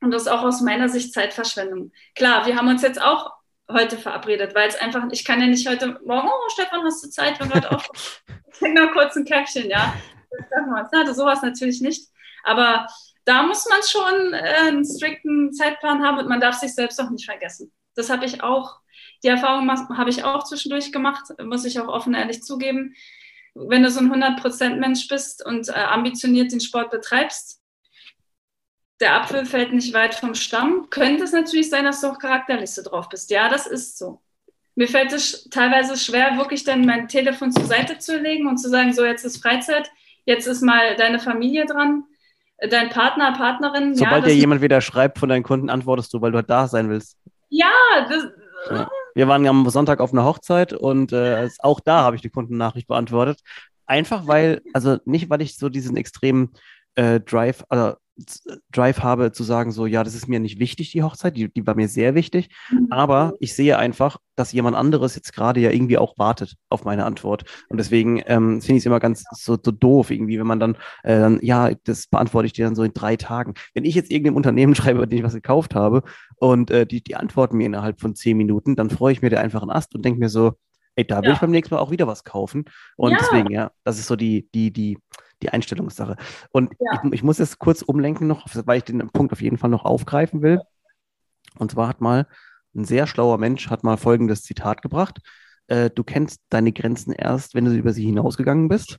und 0.01 0.11
das 0.11 0.23
ist 0.23 0.27
auch 0.27 0.43
aus 0.43 0.61
meiner 0.61 0.89
Sicht 0.89 1.13
Zeitverschwendung. 1.13 1.91
Klar, 2.13 2.45
wir 2.45 2.57
haben 2.57 2.67
uns 2.67 2.81
jetzt 2.81 3.01
auch 3.01 3.31
heute 3.71 3.97
verabredet, 3.97 4.53
weil 4.53 4.67
es 4.67 4.75
einfach, 4.75 5.05
ich 5.11 5.23
kann 5.23 5.39
ja 5.39 5.47
nicht 5.47 5.67
heute 5.67 5.99
Morgen, 6.05 6.27
oh 6.27 6.49
Stefan, 6.49 6.83
hast 6.83 7.03
du 7.03 7.09
Zeit, 7.09 7.39
wir 7.39 7.47
gerade 7.47 7.71
auf. 7.71 7.89
Ich 8.51 8.59
trinke 8.59 8.81
noch 8.85 8.91
kurz 8.91 9.15
ein 9.15 9.23
Käffchen, 9.23 9.69
ja 9.69 9.93
hatte 10.93 11.13
sowas 11.13 11.41
natürlich 11.41 11.81
nicht. 11.81 12.09
Aber 12.43 12.87
da 13.25 13.43
muss 13.43 13.67
man 13.69 13.81
schon 13.83 14.33
äh, 14.33 14.67
einen 14.67 14.85
strikten 14.85 15.53
Zeitplan 15.53 16.03
haben 16.03 16.19
und 16.19 16.29
man 16.29 16.41
darf 16.41 16.55
sich 16.55 16.73
selbst 16.73 16.99
auch 16.99 17.09
nicht 17.09 17.25
vergessen. 17.25 17.71
Das 17.95 18.09
habe 18.09 18.25
ich 18.25 18.41
auch, 18.41 18.79
die 19.23 19.27
Erfahrung 19.27 19.69
habe 19.69 20.09
ich 20.09 20.23
auch 20.23 20.43
zwischendurch 20.43 20.91
gemacht, 20.91 21.25
muss 21.43 21.65
ich 21.65 21.79
auch 21.79 21.87
offen 21.87 22.13
ehrlich 22.13 22.41
zugeben. 22.43 22.95
Wenn 23.53 23.83
du 23.83 23.91
so 23.91 23.99
ein 23.99 24.11
100%-Mensch 24.11 25.07
bist 25.07 25.45
und 25.45 25.69
äh, 25.69 25.73
ambitioniert 25.73 26.51
den 26.51 26.61
Sport 26.61 26.89
betreibst, 26.89 27.61
der 29.01 29.15
Apfel 29.15 29.45
fällt 29.45 29.73
nicht 29.73 29.93
weit 29.93 30.15
vom 30.15 30.35
Stamm, 30.35 30.89
könnte 30.89 31.23
es 31.23 31.31
natürlich 31.31 31.69
sein, 31.69 31.85
dass 31.85 32.01
du 32.01 32.07
auch 32.07 32.19
charakterlich 32.19 32.71
so 32.71 32.83
drauf 32.83 33.09
bist. 33.09 33.31
Ja, 33.31 33.49
das 33.49 33.67
ist 33.67 33.97
so. 33.97 34.21
Mir 34.75 34.87
fällt 34.87 35.11
es 35.11 35.49
teilweise 35.49 35.97
schwer, 35.97 36.37
wirklich 36.37 36.63
dann 36.63 36.85
mein 36.85 37.07
Telefon 37.07 37.51
zur 37.51 37.65
Seite 37.65 37.97
zu 37.97 38.17
legen 38.17 38.47
und 38.47 38.57
zu 38.57 38.69
sagen, 38.69 38.93
so 38.93 39.03
jetzt 39.03 39.25
ist 39.25 39.41
Freizeit 39.41 39.91
Jetzt 40.25 40.47
ist 40.47 40.61
mal 40.61 40.95
deine 40.95 41.19
Familie 41.19 41.65
dran, 41.65 42.03
dein 42.69 42.89
Partner, 42.89 43.33
Partnerin. 43.33 43.95
Sobald 43.95 44.23
ja, 44.23 44.29
dir 44.29 44.35
jemand 44.35 44.61
wieder 44.61 44.81
schreibt 44.81 45.19
von 45.19 45.29
deinen 45.29 45.43
Kunden, 45.43 45.69
antwortest 45.69 46.13
du, 46.13 46.21
weil 46.21 46.31
du 46.31 46.37
halt 46.37 46.49
da 46.49 46.67
sein 46.67 46.89
willst. 46.89 47.17
Ja, 47.49 47.71
das. 48.07 48.27
Ja. 48.69 48.89
Wir 49.13 49.27
waren 49.27 49.45
am 49.45 49.67
Sonntag 49.69 49.99
auf 49.99 50.13
einer 50.13 50.23
Hochzeit 50.23 50.73
und 50.73 51.11
äh, 51.11 51.49
auch 51.59 51.79
da 51.79 52.01
habe 52.01 52.15
ich 52.15 52.21
die 52.21 52.29
Kundennachricht 52.29 52.87
beantwortet. 52.87 53.39
Einfach 53.85 54.27
weil, 54.27 54.61
also 54.73 54.99
nicht, 55.05 55.29
weil 55.29 55.41
ich 55.41 55.57
so 55.57 55.67
diesen 55.67 55.97
extremen 55.97 56.53
äh, 56.95 57.19
Drive, 57.19 57.65
also 57.67 57.95
Drive 58.71 58.99
habe 58.99 59.31
zu 59.31 59.43
sagen, 59.43 59.71
so, 59.71 59.85
ja, 59.85 60.03
das 60.03 60.15
ist 60.15 60.27
mir 60.27 60.39
nicht 60.39 60.59
wichtig, 60.59 60.91
die 60.91 61.03
Hochzeit, 61.03 61.35
die, 61.37 61.51
die 61.51 61.65
war 61.65 61.75
mir 61.75 61.87
sehr 61.87 62.15
wichtig, 62.15 62.49
mhm. 62.71 62.87
aber 62.89 63.33
ich 63.39 63.53
sehe 63.53 63.77
einfach, 63.77 64.17
dass 64.35 64.51
jemand 64.51 64.75
anderes 64.75 65.15
jetzt 65.15 65.33
gerade 65.33 65.59
ja 65.59 65.71
irgendwie 65.71 65.97
auch 65.97 66.17
wartet 66.17 66.55
auf 66.69 66.83
meine 66.83 67.05
Antwort. 67.05 67.43
Und 67.69 67.77
deswegen 67.77 68.21
ähm, 68.25 68.61
finde 68.61 68.77
ich 68.77 68.81
es 68.81 68.85
immer 68.85 68.99
ganz 68.99 69.23
so, 69.31 69.57
so, 69.61 69.71
doof, 69.71 70.09
irgendwie, 70.09 70.39
wenn 70.39 70.47
man 70.47 70.59
dann, 70.59 70.75
äh, 71.03 71.19
dann, 71.19 71.39
ja, 71.41 71.71
das 71.83 72.07
beantworte 72.07 72.47
ich 72.47 72.53
dir 72.53 72.65
dann 72.65 72.75
so 72.75 72.83
in 72.83 72.93
drei 72.93 73.15
Tagen. 73.17 73.53
Wenn 73.73 73.85
ich 73.85 73.95
jetzt 73.95 74.11
irgendeinem 74.11 74.37
Unternehmen 74.37 74.75
schreibe, 74.75 74.99
bei 74.99 75.05
dem 75.05 75.19
ich 75.19 75.23
was 75.23 75.33
gekauft 75.33 75.75
habe 75.75 76.03
und 76.37 76.71
äh, 76.71 76.85
die, 76.85 77.03
die 77.03 77.15
antworten 77.15 77.57
mir 77.57 77.65
innerhalb 77.65 78.01
von 78.01 78.15
zehn 78.15 78.37
Minuten, 78.37 78.75
dann 78.75 78.89
freue 78.89 79.13
ich 79.13 79.21
mir 79.21 79.29
da 79.29 79.39
einfach 79.39 79.61
einen 79.61 79.71
Ast 79.71 79.95
und 79.95 80.03
denke 80.03 80.19
mir 80.19 80.29
so, 80.29 80.53
ey, 80.95 81.05
da 81.05 81.21
will 81.21 81.29
ja. 81.29 81.33
ich 81.33 81.39
beim 81.39 81.51
nächsten 81.51 81.75
Mal 81.75 81.81
auch 81.81 81.91
wieder 81.91 82.07
was 82.07 82.23
kaufen. 82.23 82.65
Und 82.95 83.11
ja. 83.11 83.17
deswegen, 83.19 83.51
ja, 83.51 83.71
das 83.83 83.99
ist 83.99 84.07
so 84.07 84.15
die, 84.15 84.49
die, 84.53 84.71
die, 84.71 84.97
die 85.43 85.49
Einstellungssache. 85.49 86.15
Und 86.51 86.73
ja. 86.79 87.01
ich, 87.03 87.13
ich, 87.13 87.23
muss 87.23 87.37
jetzt 87.37 87.59
kurz 87.59 87.81
umlenken 87.81 88.27
noch, 88.27 88.45
weil 88.65 88.77
ich 88.77 88.83
den 88.83 89.09
Punkt 89.09 89.33
auf 89.33 89.41
jeden 89.41 89.57
Fall 89.57 89.69
noch 89.69 89.85
aufgreifen 89.85 90.41
will. 90.41 90.61
Und 91.57 91.71
zwar 91.71 91.87
hat 91.87 92.01
mal 92.01 92.27
ein 92.75 92.85
sehr 92.85 93.07
schlauer 93.07 93.37
Mensch 93.37 93.69
hat 93.69 93.83
mal 93.83 93.97
folgendes 93.97 94.43
Zitat 94.43 94.81
gebracht. 94.81 95.19
Äh, 95.67 95.89
du 95.89 96.03
kennst 96.03 96.41
deine 96.49 96.71
Grenzen 96.71 97.13
erst, 97.13 97.53
wenn 97.53 97.65
du 97.65 97.73
über 97.73 97.93
sie 97.93 98.05
hinausgegangen 98.05 98.69
bist. 98.69 98.97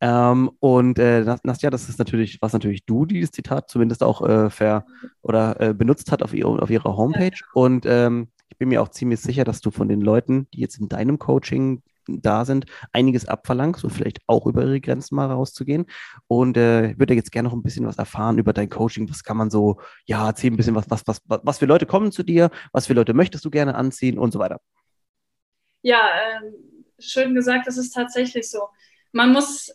Ähm, 0.00 0.50
und 0.60 0.98
äh, 0.98 1.36
Nastja, 1.42 1.70
das 1.70 1.88
ist 1.88 1.98
natürlich, 1.98 2.38
was 2.40 2.52
natürlich 2.52 2.84
du 2.84 3.06
dieses 3.06 3.32
Zitat 3.32 3.70
zumindest 3.70 4.02
auch 4.02 4.26
äh, 4.26 4.50
ver 4.50 4.86
oder 5.22 5.60
äh, 5.60 5.74
benutzt 5.74 6.12
hat 6.12 6.22
auf, 6.22 6.34
ihr, 6.34 6.46
auf 6.46 6.70
ihrer 6.70 6.96
Homepage. 6.96 7.38
Und 7.54 7.86
ähm, 7.86 8.28
ich 8.48 8.58
bin 8.58 8.68
mir 8.68 8.82
auch 8.82 8.88
ziemlich 8.88 9.20
sicher, 9.20 9.44
dass 9.44 9.60
du 9.60 9.70
von 9.70 9.88
den 9.88 10.00
Leuten, 10.00 10.46
die 10.54 10.60
jetzt 10.60 10.78
in 10.78 10.88
deinem 10.88 11.18
Coaching 11.18 11.82
da 12.06 12.44
sind, 12.44 12.66
einiges 12.92 13.26
abverlangst 13.26 13.84
und 13.84 13.90
vielleicht 13.90 14.20
auch 14.26 14.46
über 14.46 14.62
ihre 14.62 14.80
Grenzen 14.80 15.16
mal 15.16 15.26
rauszugehen. 15.26 15.86
Und 16.26 16.56
äh, 16.56 16.98
würde 16.98 17.14
jetzt 17.14 17.32
gerne 17.32 17.48
noch 17.48 17.56
ein 17.56 17.62
bisschen 17.62 17.86
was 17.86 17.98
erfahren 17.98 18.38
über 18.38 18.52
dein 18.52 18.70
Coaching. 18.70 19.08
Was 19.08 19.24
kann 19.24 19.36
man 19.36 19.50
so, 19.50 19.80
ja, 20.04 20.26
erzähl 20.26 20.50
ein 20.50 20.56
bisschen, 20.56 20.74
was, 20.74 20.88
was, 20.88 21.02
was, 21.06 21.20
was 21.26 21.58
für 21.58 21.66
Leute 21.66 21.86
kommen 21.86 22.12
zu 22.12 22.22
dir, 22.22 22.50
was 22.72 22.86
für 22.86 22.94
Leute 22.94 23.14
möchtest 23.14 23.44
du 23.44 23.50
gerne 23.50 23.74
anziehen 23.74 24.18
und 24.18 24.32
so 24.32 24.38
weiter. 24.38 24.60
Ja, 25.82 26.00
äh, 26.08 26.52
schön 26.98 27.34
gesagt, 27.34 27.66
das 27.66 27.76
ist 27.76 27.92
tatsächlich 27.92 28.50
so. 28.50 28.68
Man 29.12 29.32
muss 29.32 29.68
äh, 29.68 29.74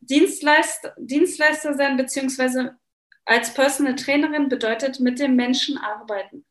Dienstleister, 0.00 0.94
Dienstleister 0.98 1.74
sein, 1.74 1.96
beziehungsweise 1.96 2.76
als 3.24 3.54
Personal 3.54 3.96
Trainerin 3.96 4.48
bedeutet 4.48 5.00
mit 5.00 5.18
dem 5.18 5.34
Menschen 5.34 5.78
arbeiten. 5.78 6.44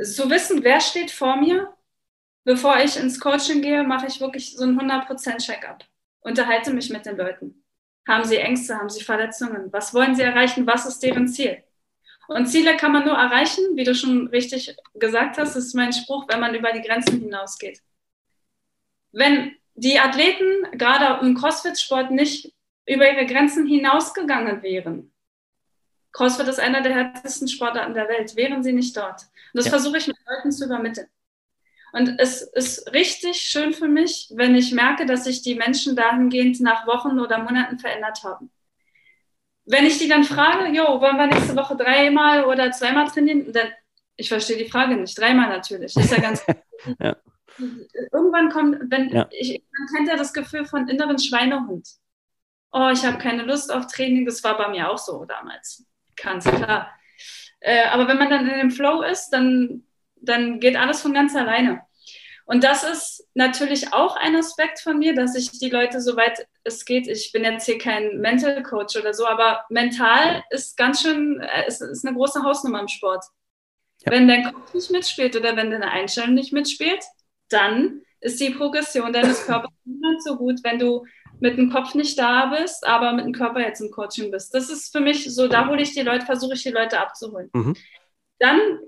Zu 0.00 0.30
wissen, 0.30 0.62
wer 0.62 0.80
steht 0.80 1.10
vor 1.10 1.36
mir, 1.36 1.75
bevor 2.46 2.78
ich 2.78 2.96
ins 2.96 3.20
Coaching 3.20 3.60
gehe, 3.60 3.82
mache 3.82 4.06
ich 4.06 4.20
wirklich 4.20 4.56
so 4.56 4.64
ein 4.64 4.80
100% 4.80 5.44
Check-up. 5.44 5.84
Unterhalte 6.20 6.72
mich 6.72 6.88
mit 6.90 7.04
den 7.04 7.16
Leuten. 7.16 7.64
Haben 8.08 8.24
sie 8.24 8.36
Ängste? 8.36 8.78
Haben 8.78 8.88
sie 8.88 9.02
Verletzungen? 9.02 9.72
Was 9.72 9.92
wollen 9.92 10.14
sie 10.14 10.22
erreichen? 10.22 10.66
Was 10.66 10.86
ist 10.86 11.02
deren 11.02 11.26
Ziel? 11.28 11.62
Und 12.28 12.46
Ziele 12.46 12.76
kann 12.76 12.92
man 12.92 13.04
nur 13.04 13.16
erreichen, 13.16 13.64
wie 13.74 13.84
du 13.84 13.94
schon 13.94 14.28
richtig 14.28 14.76
gesagt 14.94 15.38
hast, 15.38 15.56
das 15.56 15.66
ist 15.66 15.74
mein 15.74 15.92
Spruch, 15.92 16.26
wenn 16.28 16.40
man 16.40 16.54
über 16.54 16.72
die 16.72 16.82
Grenzen 16.82 17.20
hinausgeht. 17.20 17.82
Wenn 19.12 19.56
die 19.74 19.98
Athleten 19.98 20.78
gerade 20.78 21.24
im 21.24 21.34
CrossFit-Sport 21.34 22.12
nicht 22.12 22.52
über 22.86 23.10
ihre 23.10 23.26
Grenzen 23.26 23.66
hinausgegangen 23.66 24.62
wären, 24.62 25.12
CrossFit 26.12 26.48
ist 26.48 26.60
einer 26.60 26.80
der 26.80 26.94
härtesten 26.94 27.48
Sportarten 27.48 27.94
der 27.94 28.08
Welt, 28.08 28.36
wären 28.36 28.62
sie 28.62 28.72
nicht 28.72 28.96
dort. 28.96 29.22
Und 29.22 29.58
das 29.58 29.66
ja. 29.66 29.70
versuche 29.70 29.98
ich 29.98 30.06
mit 30.06 30.16
Leuten 30.26 30.50
zu 30.50 30.64
übermitteln. 30.64 31.08
Und 31.96 32.20
es 32.20 32.42
ist 32.42 32.92
richtig 32.92 33.38
schön 33.38 33.72
für 33.72 33.88
mich, 33.88 34.30
wenn 34.34 34.54
ich 34.54 34.70
merke, 34.70 35.06
dass 35.06 35.24
sich 35.24 35.40
die 35.40 35.54
Menschen 35.54 35.96
dahingehend 35.96 36.60
nach 36.60 36.86
Wochen 36.86 37.18
oder 37.18 37.38
Monaten 37.38 37.78
verändert 37.78 38.22
haben. 38.22 38.50
Wenn 39.64 39.86
ich 39.86 39.96
die 39.96 40.06
dann 40.06 40.22
frage, 40.22 40.68
jo, 40.76 41.00
wollen 41.00 41.16
wir 41.16 41.26
nächste 41.26 41.56
Woche 41.56 41.74
dreimal 41.74 42.44
oder 42.44 42.70
zweimal 42.70 43.06
trainieren? 43.06 43.50
Dann, 43.50 43.68
ich 44.14 44.28
verstehe 44.28 44.58
die 44.58 44.68
Frage 44.68 44.94
nicht. 44.94 45.18
Dreimal 45.18 45.48
natürlich. 45.48 45.96
Ist 45.96 46.12
ja 46.12 46.20
ganz. 46.20 46.44
ja. 47.00 47.16
Irgendwann 48.12 48.50
kommt, 48.50 48.78
wenn 48.90 49.08
ja. 49.08 49.26
ich, 49.30 49.62
man 49.78 49.88
kennt 49.96 50.08
ja 50.10 50.16
das 50.16 50.34
Gefühl 50.34 50.66
von 50.66 50.88
inneren 50.88 51.18
Schweinehund. 51.18 51.88
Oh, 52.72 52.90
ich 52.92 53.06
habe 53.06 53.16
keine 53.16 53.42
Lust 53.42 53.72
auf 53.72 53.86
Training. 53.86 54.26
Das 54.26 54.44
war 54.44 54.58
bei 54.58 54.68
mir 54.68 54.90
auch 54.90 54.98
so 54.98 55.24
damals. 55.24 55.86
Ganz 56.14 56.44
klar. 56.44 56.90
Äh, 57.60 57.86
aber 57.86 58.06
wenn 58.06 58.18
man 58.18 58.28
dann 58.28 58.46
in 58.46 58.58
dem 58.58 58.70
Flow 58.70 59.00
ist, 59.00 59.30
dann 59.30 59.86
dann 60.26 60.60
geht 60.60 60.76
alles 60.76 61.02
von 61.02 61.14
ganz 61.14 61.34
alleine. 61.34 61.82
Und 62.46 62.62
das 62.62 62.84
ist 62.84 63.26
natürlich 63.34 63.92
auch 63.92 64.16
ein 64.16 64.36
Aspekt 64.36 64.78
von 64.78 64.98
mir, 64.98 65.14
dass 65.14 65.34
ich 65.34 65.50
die 65.50 65.68
Leute, 65.68 66.00
soweit 66.00 66.46
es 66.62 66.84
geht, 66.84 67.08
ich 67.08 67.32
bin 67.32 67.42
jetzt 67.42 67.66
hier 67.66 67.76
kein 67.76 68.20
Mental 68.20 68.62
Coach 68.62 68.96
oder 68.96 69.12
so, 69.12 69.26
aber 69.26 69.64
mental 69.68 70.44
ist 70.50 70.76
ganz 70.76 71.02
schön, 71.02 71.40
es 71.66 71.80
äh, 71.80 71.90
ist 71.90 72.06
eine 72.06 72.16
große 72.16 72.42
Hausnummer 72.44 72.80
im 72.80 72.88
Sport. 72.88 73.24
Ja. 74.04 74.12
Wenn 74.12 74.28
dein 74.28 74.44
Kopf 74.44 74.72
nicht 74.74 74.90
mitspielt 74.92 75.34
oder 75.34 75.56
wenn 75.56 75.72
deine 75.72 75.90
Einstellung 75.90 76.34
nicht 76.34 76.52
mitspielt, 76.52 77.02
dann 77.48 78.02
ist 78.20 78.40
die 78.40 78.50
Progression 78.50 79.12
deines 79.12 79.44
Körpers 79.44 79.72
nicht 79.84 80.22
so 80.22 80.36
gut, 80.36 80.60
wenn 80.62 80.78
du 80.78 81.04
mit 81.40 81.58
dem 81.58 81.70
Kopf 81.70 81.94
nicht 81.94 82.18
da 82.18 82.46
bist, 82.46 82.86
aber 82.86 83.12
mit 83.12 83.26
dem 83.26 83.32
Körper 83.32 83.60
jetzt 83.60 83.80
im 83.80 83.90
Coaching 83.90 84.30
bist. 84.30 84.54
Das 84.54 84.70
ist 84.70 84.92
für 84.92 85.00
mich 85.00 85.32
so, 85.34 85.48
da 85.48 85.68
hole 85.68 85.82
ich 85.82 85.92
die 85.92 86.02
Leute, 86.02 86.24
versuche 86.24 86.54
ich 86.54 86.62
die 86.62 86.70
Leute 86.70 87.00
abzuholen. 87.00 87.50
Mhm. 87.52 87.74
Dann 88.38 88.78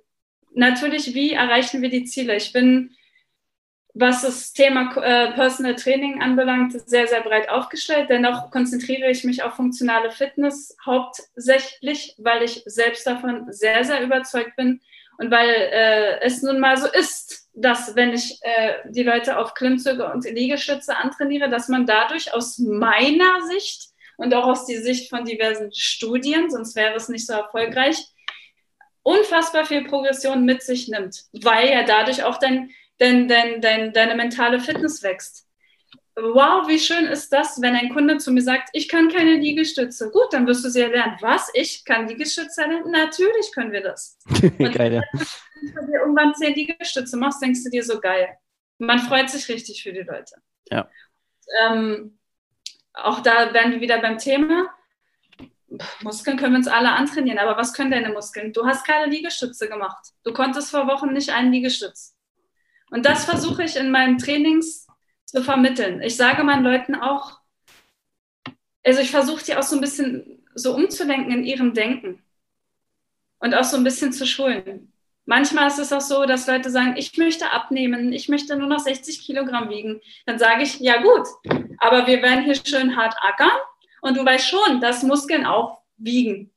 natürlich, 0.55 1.15
wie 1.15 1.33
erreichen 1.33 1.83
wir 1.83 1.91
die 1.91 2.05
Ziele? 2.05 2.37
Ich 2.37 2.53
bin, 2.53 2.95
was 3.99 4.23
das 4.23 4.53
Thema 4.53 4.97
äh, 5.03 5.33
Personal 5.33 5.75
Training 5.75 6.23
anbelangt, 6.23 6.89
sehr, 6.89 7.09
sehr 7.09 7.21
breit 7.23 7.49
aufgestellt. 7.49 8.09
Dennoch 8.09 8.51
konzentriere 8.51 9.11
ich 9.11 9.25
mich 9.25 9.43
auf 9.43 9.55
funktionale 9.55 10.13
Fitness 10.13 10.77
hauptsächlich, 10.87 12.15
weil 12.19 12.45
ich 12.45 12.63
selbst 12.67 13.07
davon 13.07 13.53
sehr, 13.53 13.85
sehr 13.85 14.03
überzeugt 14.03 14.55
bin 14.57 14.81
und 15.19 15.33
weil 15.33 15.49
äh, 15.49 16.21
es 16.21 16.43
nun 16.43 16.61
mal 16.61 16.77
so 16.77 16.87
ist, 16.87 17.49
dass 17.55 17.97
wenn 17.97 18.15
ich 18.15 18.39
äh, 18.43 18.75
die 18.89 19.03
Leute 19.03 19.37
auf 19.37 19.55
Klimmzüge 19.55 20.13
und 20.13 20.25
Liegestütze 20.25 20.97
antrainiere, 20.97 21.51
dass 21.51 21.69
man 21.69 21.85
dadurch 21.85 22.33
aus 22.33 22.59
meiner 22.59 23.43
Sicht 23.49 23.89
und 24.17 24.33
auch 24.33 24.47
aus 24.47 24.67
der 24.67 24.81
Sicht 24.81 25.11
von 25.11 25.25
diversen 25.25 25.73
Studien, 25.75 26.51
sonst 26.51 26.77
wäre 26.77 26.95
es 26.95 27.09
nicht 27.09 27.27
so 27.27 27.33
erfolgreich, 27.33 27.97
unfassbar 29.03 29.65
viel 29.65 29.85
Progression 29.85 30.45
mit 30.45 30.63
sich 30.63 30.87
nimmt, 30.87 31.25
weil 31.33 31.69
ja 31.69 31.83
dadurch 31.83 32.23
auch 32.23 32.39
dein, 32.39 32.71
dein, 32.99 33.29
dein, 33.29 33.61
dein, 33.61 33.93
deine 33.93 34.15
mentale 34.15 34.61
Fitness 34.61 35.03
wächst. 35.03 35.47
Wow, 36.21 36.67
wie 36.67 36.81
schön 36.81 37.07
ist 37.07 37.33
das, 37.33 37.61
wenn 37.63 37.77
ein 37.77 37.91
Kunde 37.91 38.19
zu 38.19 38.33
mir 38.33 38.43
sagt, 38.43 38.71
ich 38.73 38.89
kann 38.89 39.09
keine 39.09 39.37
Liegestütze. 39.37 40.11
Gut, 40.11 40.33
dann 40.33 40.49
wirst 40.49 40.65
du 40.65 40.69
sie 40.69 40.81
ja 40.81 40.89
lernen. 40.89 41.17
Was? 41.21 41.49
Ich 41.55 41.85
kann 41.85 42.09
Liegestütze 42.09 42.63
lernen? 42.63 42.91
Natürlich 42.91 43.53
können 43.55 43.71
wir 43.71 43.83
das. 43.83 44.19
geil, 44.59 44.95
ja. 44.95 45.03
Wenn 45.13 45.87
du 45.87 45.93
irgendwann 45.93 46.35
zehn 46.35 46.55
Liegestütze 46.55 47.17
machst, 47.17 47.41
denkst 47.41 47.63
du 47.63 47.71
dir 47.71 47.85
so 47.85 48.01
geil. 48.01 48.37
Man 48.79 48.99
freut 48.99 49.31
sich 49.31 49.49
richtig 49.49 49.83
für 49.83 49.93
die 49.93 50.01
Leute. 50.01 50.35
Ja. 50.71 50.89
Ähm, 51.63 52.19
auch 52.93 53.21
da 53.21 53.55
werden 53.55 53.73
wir 53.73 53.81
wieder 53.81 54.01
beim 54.01 54.19
Thema. 54.19 54.75
Muskeln 56.03 56.37
können 56.37 56.55
wir 56.55 56.59
uns 56.59 56.69
alle 56.69 56.91
antrainieren, 56.91 57.39
aber 57.39 57.57
was 57.57 57.75
können 57.75 57.91
deine 57.91 58.09
Muskeln? 58.09 58.53
Du 58.53 58.67
hast 58.67 58.85
keine 58.85 59.11
Liegestütze 59.11 59.69
gemacht. 59.69 60.15
Du 60.25 60.33
konntest 60.33 60.71
vor 60.71 60.89
Wochen 60.89 61.13
nicht 61.13 61.31
einen 61.31 61.53
Liegestütz. 61.53 62.18
Und 62.91 63.05
das 63.05 63.25
versuche 63.25 63.65
ich 63.65 63.77
in 63.77 63.91
meinen 63.91 64.19
Trainings 64.19 64.87
zu 65.25 65.43
vermitteln. 65.43 66.03
Ich 66.03 66.17
sage 66.17 66.43
meinen 66.43 66.65
Leuten 66.65 66.95
auch, 66.95 67.41
also 68.85 69.01
ich 69.01 69.11
versuche 69.11 69.45
die 69.45 69.57
auch 69.57 69.63
so 69.63 69.77
ein 69.77 69.81
bisschen 69.81 70.43
so 70.55 70.75
umzulenken 70.75 71.33
in 71.33 71.45
ihrem 71.45 71.75
Denken 71.75 72.23
und 73.39 73.55
auch 73.55 73.65
so 73.65 73.77
ein 73.77 73.85
bisschen 73.85 74.13
zu 74.13 74.27
schulen. 74.27 74.93
Manchmal 75.27 75.67
ist 75.67 75.79
es 75.79 75.93
auch 75.93 76.01
so, 76.01 76.25
dass 76.25 76.47
Leute 76.47 76.71
sagen, 76.71 76.95
ich 76.97 77.19
möchte 77.19 77.51
abnehmen, 77.51 78.15
ich 78.15 78.31
möchte 78.31 78.57
nur 78.57 78.67
noch 78.67 78.79
60 78.79 79.21
Kilogramm 79.21 79.69
wiegen. 79.69 80.01
Dann 80.25 80.39
sage 80.39 80.63
ich, 80.63 80.81
ja 80.81 81.03
gut, 81.03 81.27
aber 81.79 82.07
wir 82.07 82.23
werden 82.23 82.45
hier 82.45 82.55
schön 82.55 82.97
hart 82.97 83.15
ackern 83.21 83.51
und 84.01 84.17
du 84.17 84.25
weißt 84.25 84.49
schon, 84.49 84.81
dass 84.81 85.03
Muskeln 85.03 85.45
auch 85.45 85.83
wiegen. 85.99 86.51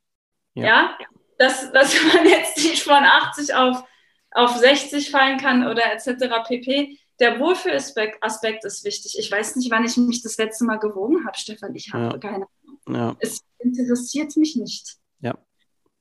Ja. 0.54 0.66
ja? 0.66 0.98
Dass, 1.38 1.72
dass 1.74 1.94
man 2.14 2.26
jetzt 2.26 2.58
nicht 2.58 2.82
von 2.82 3.04
80 3.04 3.54
auf, 3.54 3.84
auf 4.32 4.56
60 4.58 5.12
fallen 5.12 5.38
kann 5.38 5.68
oder 5.68 5.92
etc. 5.94 6.48
pp. 6.48 6.98
Der 7.20 7.40
Wohlfühlaspekt 7.40 8.66
ist 8.66 8.84
wichtig. 8.84 9.18
Ich 9.20 9.32
weiß 9.32 9.56
nicht, 9.56 9.70
wann 9.70 9.86
ich 9.86 9.96
mich 9.98 10.24
das 10.24 10.38
letzte 10.38 10.66
Mal 10.66 10.78
gewogen 10.78 11.26
habe, 11.26 11.38
Stefan. 11.38 11.76
Ich 11.76 11.94
habe 11.94 12.06
ja. 12.06 12.18
keine 12.18 12.48
Ahnung. 12.66 12.80
Ja. 12.88 13.16
Es 13.20 13.42
interessiert 13.60 14.36
mich 14.38 14.56
nicht. 14.56 14.96
Ja. 15.20 15.38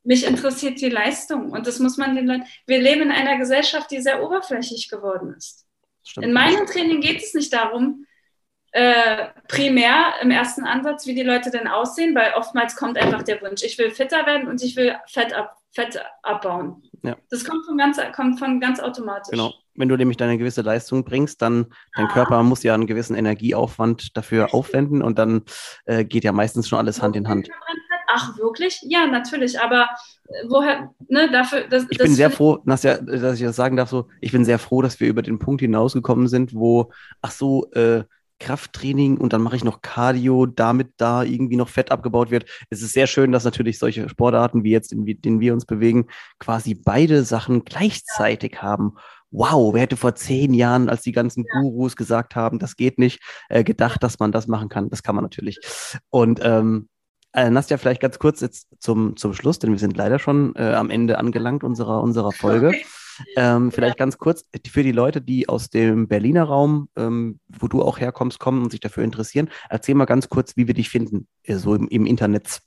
Mich 0.03 0.27
interessiert 0.27 0.81
die 0.81 0.89
Leistung. 0.89 1.51
Und 1.51 1.67
das 1.67 1.79
muss 1.79 1.99
man 1.99 2.15
den 2.15 2.27
Leuten. 2.27 2.45
Wir 2.67 2.81
leben 2.81 3.03
in 3.03 3.11
einer 3.11 3.37
Gesellschaft, 3.37 3.91
die 3.91 4.01
sehr 4.01 4.23
oberflächlich 4.23 4.89
geworden 4.89 5.35
ist. 5.37 5.67
Stimmt. 6.03 6.27
In 6.27 6.33
meinem 6.33 6.67
Training 6.67 7.01
geht 7.01 7.23
es 7.23 7.35
nicht 7.35 7.53
darum, 7.53 8.07
äh, 8.73 9.29
primär 9.49 10.15
im 10.23 10.31
ersten 10.31 10.65
Ansatz, 10.65 11.07
wie 11.07 11.15
die 11.15 11.23
Leute 11.23 11.51
denn 11.51 11.67
aussehen, 11.67 12.15
weil 12.15 12.35
oftmals 12.35 12.77
kommt 12.77 12.97
einfach 12.97 13.23
der 13.23 13.43
Wunsch, 13.43 13.63
ich 13.63 13.77
will 13.79 13.91
fitter 13.91 14.25
werden 14.27 14.49
und 14.49 14.63
ich 14.63 14.77
will 14.77 14.97
Fett, 15.07 15.33
ab, 15.33 15.57
Fett 15.73 16.01
abbauen. 16.23 16.83
Ja. 17.03 17.17
Das 17.31 17.45
kommt 17.45 17.65
von, 17.65 17.79
ganz, 17.79 17.99
kommt 18.15 18.39
von 18.39 18.61
ganz 18.61 18.81
automatisch. 18.81 19.31
Genau. 19.31 19.53
Wenn 19.75 19.89
du 19.89 19.97
nämlich 19.97 20.17
deine 20.17 20.37
gewisse 20.37 20.63
Leistung 20.63 21.05
bringst, 21.05 21.41
dann 21.41 21.67
dein 21.97 22.07
ah. 22.07 22.13
Körper 22.13 22.43
muss 22.43 22.63
ja 22.63 22.75
einen 22.75 22.87
gewissen 22.87 23.17
Energieaufwand 23.17 24.17
dafür 24.17 24.53
aufwenden 24.53 25.03
und 25.03 25.19
dann 25.19 25.43
äh, 25.87 26.05
geht 26.05 26.25
ja 26.25 26.33
meistens 26.33 26.69
schon 26.69 26.79
alles 26.79 27.01
Hand 27.01 27.17
in 27.17 27.29
Hand. 27.29 27.49
Ach, 28.13 28.37
wirklich? 28.39 28.81
Ja, 28.83 29.07
natürlich, 29.07 29.61
aber 29.61 29.89
äh, 30.27 30.49
woher, 30.49 30.91
ne, 31.09 31.31
dafür. 31.31 31.69
Das, 31.69 31.87
ich 31.89 31.99
bin 31.99 32.15
sehr 32.15 32.31
froh, 32.31 32.59
Nasja, 32.65 32.99
dass 32.99 33.39
ich 33.39 33.47
das 33.47 33.57
sagen 33.57 33.77
darf, 33.77 33.89
so, 33.89 34.09
ich 34.21 34.33
bin 34.33 34.45
sehr 34.45 34.59
froh, 34.59 34.83
dass 34.83 34.99
wir 34.99 35.09
über 35.09 35.23
den 35.23 35.39
Punkt 35.39 35.61
hinausgekommen 35.61 36.27
sind, 36.27 36.55
wo, 36.55 36.91
ach 37.23 37.31
so, 37.31 37.71
äh, 37.73 38.05
Krafttraining 38.41 39.19
und 39.19 39.33
dann 39.33 39.43
mache 39.43 39.55
ich 39.55 39.65
noch 39.65 39.83
Cardio, 39.83 40.47
damit 40.47 40.95
da 40.97 41.23
irgendwie 41.23 41.57
noch 41.57 41.69
Fett 41.69 41.93
abgebaut 41.93 42.31
wird. 42.31 42.47
Es 42.71 42.83
ist 42.83 42.93
sehr 42.93 43.07
schön, 43.07 43.31
dass 43.31 43.45
natürlich 43.45 43.79
solche 43.79 44.09
Sportarten 44.09 44.65
wie 44.65 44.73
jetzt, 44.73 44.93
in 44.93 45.05
denen 45.05 45.41
wir 45.41 45.53
uns 45.53 45.67
bewegen, 45.67 46.07
quasi 46.41 46.75
beide 46.75 47.23
Sachen 47.23 47.65
gleichzeitig 47.65 48.61
haben. 48.63 48.95
Wow, 49.31 49.75
wer 49.75 49.83
hätte 49.83 49.97
vor 49.97 50.17
zehn 50.17 50.53
Jahren, 50.55 50.89
als 50.89 51.03
die 51.03 51.13
ganzen. 51.13 51.45
Gurus 51.45 51.95
gesagt 51.95 52.35
haben, 52.35 52.59
das 52.59 52.75
geht 52.75 52.99
nicht, 52.99 53.23
äh, 53.49 53.63
gedacht, 53.63 54.03
dass 54.03 54.19
man 54.19 54.33
das 54.33 54.49
machen 54.49 54.69
kann. 54.69 54.91
Das 54.91 55.03
kann 55.03 55.15
man 55.15 55.23
natürlich. 55.23 55.59
Und 56.11 56.41
ähm, 56.43 56.89
äh, 57.33 57.51
Nastja, 57.51 57.77
vielleicht 57.77 58.01
ganz 58.01 58.19
kurz 58.19 58.41
jetzt 58.41 58.69
zum, 58.81 59.17
zum 59.17 59.35
Schluss, 59.35 59.59
denn 59.61 59.71
wir 59.71 59.79
sind 59.79 59.97
leider 59.97 60.19
schon 60.19 60.55
äh, 60.57 60.73
am 60.75 60.91
Ende 60.91 61.19
angelangt 61.19 61.63
unserer, 61.63 62.03
unserer 62.03 62.33
Folge. 62.33 62.69
Okay. 62.69 62.85
Ähm, 63.37 63.71
vielleicht 63.73 63.99
ganz 63.99 64.19
kurz 64.19 64.45
für 64.71 64.83
die 64.83 64.93
Leute, 64.93 65.21
die 65.21 65.49
aus 65.49 65.71
dem 65.71 66.09
Berliner 66.09 66.45
Raum, 66.45 66.89
ähm, 66.97 67.41
wo 67.49 67.69
du 67.69 67.83
auch 67.83 67.99
herkommst, 67.99 68.39
kommen 68.39 68.63
und 68.63 68.71
sich 68.71 68.81
dafür 68.81 69.05
interessieren. 69.05 69.51
Erzähl 69.69 69.95
mal 69.95 70.05
ganz 70.05 70.29
kurz, 70.29 70.57
wie 70.57 70.67
wir 70.67 70.75
dich 70.75 70.89
finden, 70.89 71.27
äh, 71.45 71.57
so 71.57 71.75
im, 71.75 71.89
im 71.89 72.07
Internet. 72.07 72.61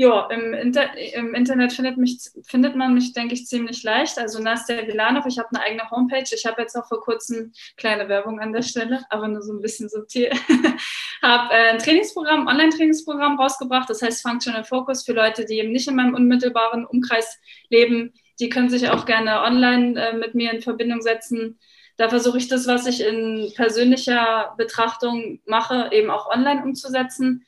Ja, 0.00 0.28
im, 0.30 0.54
Inter 0.54 0.96
im 1.12 1.34
Internet 1.34 1.74
findet, 1.74 1.98
mich, 1.98 2.30
findet 2.46 2.74
man 2.74 2.94
mich, 2.94 3.12
denke 3.12 3.34
ich, 3.34 3.46
ziemlich 3.46 3.82
leicht. 3.82 4.18
Also 4.18 4.42
Nastja 4.42 4.86
Vilanov, 4.86 5.26
ich 5.26 5.38
habe 5.38 5.50
eine 5.50 5.60
eigene 5.62 5.90
Homepage. 5.90 6.24
Ich 6.32 6.46
habe 6.46 6.62
jetzt 6.62 6.74
auch 6.74 6.88
vor 6.88 7.02
kurzem 7.02 7.52
kleine 7.76 8.08
Werbung 8.08 8.40
an 8.40 8.54
der 8.54 8.62
Stelle, 8.62 9.04
aber 9.10 9.28
nur 9.28 9.42
so 9.42 9.52
ein 9.52 9.60
bisschen 9.60 9.90
subtil. 9.90 10.30
habe 11.22 11.52
äh, 11.52 11.72
ein 11.72 11.78
Trainingsprogramm, 11.78 12.46
Online-Trainingsprogramm 12.46 13.38
rausgebracht, 13.38 13.90
das 13.90 14.00
heißt 14.00 14.22
Functional 14.22 14.64
Focus 14.64 15.04
für 15.04 15.12
Leute, 15.12 15.44
die 15.44 15.58
eben 15.58 15.70
nicht 15.70 15.86
in 15.86 15.96
meinem 15.96 16.14
unmittelbaren 16.14 16.86
Umkreis 16.86 17.38
leben. 17.68 18.14
Die 18.40 18.48
können 18.48 18.70
sich 18.70 18.88
auch 18.88 19.06
gerne 19.06 19.42
online 19.42 20.00
äh, 20.00 20.16
mit 20.16 20.34
mir 20.34 20.52
in 20.52 20.62
Verbindung 20.62 21.02
setzen. 21.02 21.58
Da 21.96 22.08
versuche 22.08 22.38
ich 22.38 22.48
das, 22.48 22.66
was 22.66 22.86
ich 22.86 23.04
in 23.04 23.52
persönlicher 23.54 24.54
Betrachtung 24.56 25.40
mache, 25.44 25.90
eben 25.92 26.10
auch 26.10 26.30
online 26.30 26.62
umzusetzen 26.62 27.44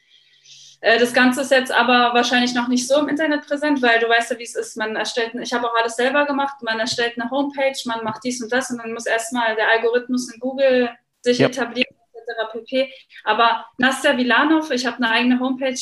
äh, 0.83 0.99
das 0.99 1.15
Ganze 1.15 1.43
ist 1.43 1.51
jetzt 1.53 1.73
aber 1.73 2.13
wahrscheinlich 2.13 2.55
noch 2.55 2.69
nicht 2.69 2.87
so 2.87 2.99
im 2.99 3.09
Internet 3.09 3.47
präsent, 3.47 3.81
weil 3.83 4.01
du 4.01 4.09
weißt 4.09 4.33
ja, 4.33 4.39
wie 4.39 4.43
es 4.43 4.57
ist. 4.57 4.77
Man 4.77 4.97
erstellt, 4.97 5.33
ich 5.41 5.53
habe 5.53 5.67
auch 5.67 5.75
alles 5.81 5.95
selber 5.95 6.27
gemacht, 6.27 6.57
man 6.63 6.81
erstellt 6.81 7.15
eine 7.17 7.31
Homepage, 7.31 7.79
man 7.87 8.05
macht 8.05 8.25
dies 8.25 8.43
und 8.43 8.53
das 8.53 8.71
und 8.71 8.79
dann 8.79 8.93
muss 8.93 9.07
erstmal 9.07 9.55
der 9.55 9.71
Algorithmus 9.71 10.31
in 10.33 10.41
Google 10.41 10.91
sich 11.23 11.39
ja. 11.39 11.47
etablieren, 11.47 11.95
etc. 12.13 12.53
pp. 12.53 12.93
Aber 13.23 13.65
Nastja 13.79 14.17
Vilanov, 14.17 14.73
ich 14.73 14.85
habe 14.85 14.97
eine 14.97 15.11
eigene 15.11 15.39
Homepage, 15.39 15.81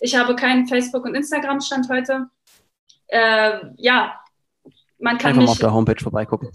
ich 0.00 0.16
habe 0.16 0.36
keinen 0.36 0.66
Facebook- 0.66 1.06
und 1.06 1.14
Instagram-Stand 1.14 1.88
heute. 1.88 2.26
Äh, 3.08 3.60
ja, 3.78 4.20
man 4.98 5.18
kann 5.18 5.30
Einfach 5.30 5.42
mich, 5.42 5.46
mal 5.46 5.52
auf 5.52 5.58
der 5.58 5.72
Homepage 5.72 6.02
vorbeigucken 6.02 6.50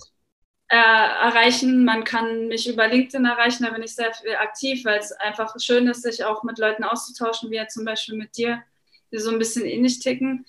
äh, 0.72 0.76
erreichen. 0.76 1.84
Man 1.84 2.06
kann 2.06 2.48
mich 2.48 2.68
über 2.68 2.88
LinkedIn 2.88 3.26
erreichen, 3.26 3.64
da 3.64 3.72
bin 3.72 3.84
ich 3.84 3.94
sehr 3.94 4.12
aktiv, 4.40 4.86
weil 4.86 5.00
es 5.00 5.12
einfach 5.12 5.54
schön 5.60 5.88
ist, 5.88 6.04
sich 6.04 6.24
auch 6.24 6.44
mit 6.44 6.58
Leuten 6.60 6.86
auszutauschen, 6.86 7.52
wie 7.52 7.58
ja 7.58 7.68
zum 7.68 7.84
Beispiel 7.84 8.16
mit 8.16 8.38
dir, 8.38 8.64
die 9.12 9.18
so 9.18 9.32
ein 9.32 9.38
bisschen 9.40 9.66
ähnlich 9.66 10.00
ticken. 10.00 10.46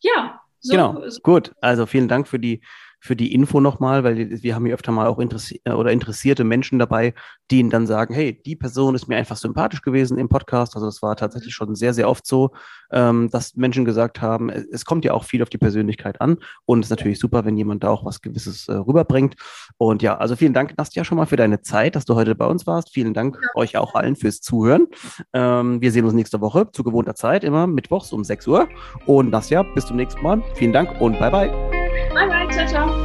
Ja, 0.00 0.38
so, 0.60 0.72
genau, 0.72 1.08
so. 1.08 1.18
gut. 1.20 1.52
Also 1.62 1.86
vielen 1.86 2.08
Dank 2.08 2.28
für 2.28 2.38
die 2.38 2.62
für 3.04 3.16
die 3.16 3.34
Info 3.34 3.60
nochmal, 3.60 4.02
weil 4.02 4.42
wir 4.42 4.54
haben 4.54 4.64
hier 4.64 4.72
öfter 4.72 4.90
mal 4.90 5.06
auch 5.08 5.18
interessi 5.18 5.60
äh, 5.64 5.72
oder 5.72 5.92
interessierte 5.92 6.42
Menschen 6.42 6.78
dabei, 6.78 7.12
die 7.50 7.58
ihnen 7.58 7.68
dann 7.68 7.86
sagen, 7.86 8.14
hey, 8.14 8.40
die 8.46 8.56
Person 8.56 8.94
ist 8.94 9.08
mir 9.08 9.18
einfach 9.18 9.36
sympathisch 9.36 9.82
gewesen 9.82 10.16
im 10.16 10.30
Podcast. 10.30 10.74
Also 10.74 10.88
es 10.88 11.02
war 11.02 11.14
tatsächlich 11.14 11.54
schon 11.54 11.74
sehr, 11.74 11.92
sehr 11.92 12.08
oft 12.08 12.26
so, 12.26 12.52
ähm, 12.92 13.28
dass 13.30 13.56
Menschen 13.56 13.84
gesagt 13.84 14.22
haben, 14.22 14.48
es 14.48 14.86
kommt 14.86 15.04
ja 15.04 15.12
auch 15.12 15.24
viel 15.24 15.42
auf 15.42 15.50
die 15.50 15.58
Persönlichkeit 15.58 16.22
an 16.22 16.38
und 16.64 16.78
es 16.78 16.86
ist 16.86 16.90
natürlich 16.90 17.18
super, 17.18 17.44
wenn 17.44 17.58
jemand 17.58 17.84
da 17.84 17.90
auch 17.90 18.06
was 18.06 18.22
Gewisses 18.22 18.68
äh, 18.68 18.72
rüberbringt. 18.72 19.34
Und 19.76 20.00
ja, 20.00 20.16
also 20.16 20.34
vielen 20.34 20.54
Dank, 20.54 20.72
Nastja, 20.78 21.04
schon 21.04 21.18
mal 21.18 21.26
für 21.26 21.36
deine 21.36 21.60
Zeit, 21.60 21.96
dass 21.96 22.06
du 22.06 22.14
heute 22.14 22.34
bei 22.34 22.46
uns 22.46 22.66
warst. 22.66 22.88
Vielen 22.88 23.12
Dank 23.12 23.38
ja. 23.38 23.48
euch 23.54 23.76
auch 23.76 23.94
allen 23.94 24.16
fürs 24.16 24.40
Zuhören. 24.40 24.86
Ähm, 25.34 25.82
wir 25.82 25.92
sehen 25.92 26.06
uns 26.06 26.14
nächste 26.14 26.40
Woche 26.40 26.70
zu 26.72 26.82
gewohnter 26.82 27.14
Zeit, 27.14 27.44
immer 27.44 27.66
mittwochs 27.66 28.14
um 28.14 28.24
6 28.24 28.46
Uhr. 28.46 28.66
Und 29.04 29.28
Nastja, 29.28 29.62
bis 29.62 29.84
zum 29.84 29.98
nächsten 29.98 30.22
Mal. 30.22 30.42
Vielen 30.54 30.72
Dank 30.72 31.02
und 31.02 31.18
bye 31.18 31.30
bye. 31.30 31.73
Bye 32.14 32.26
bye, 32.28 32.46
ciao, 32.52 32.66
ciao. 32.66 33.03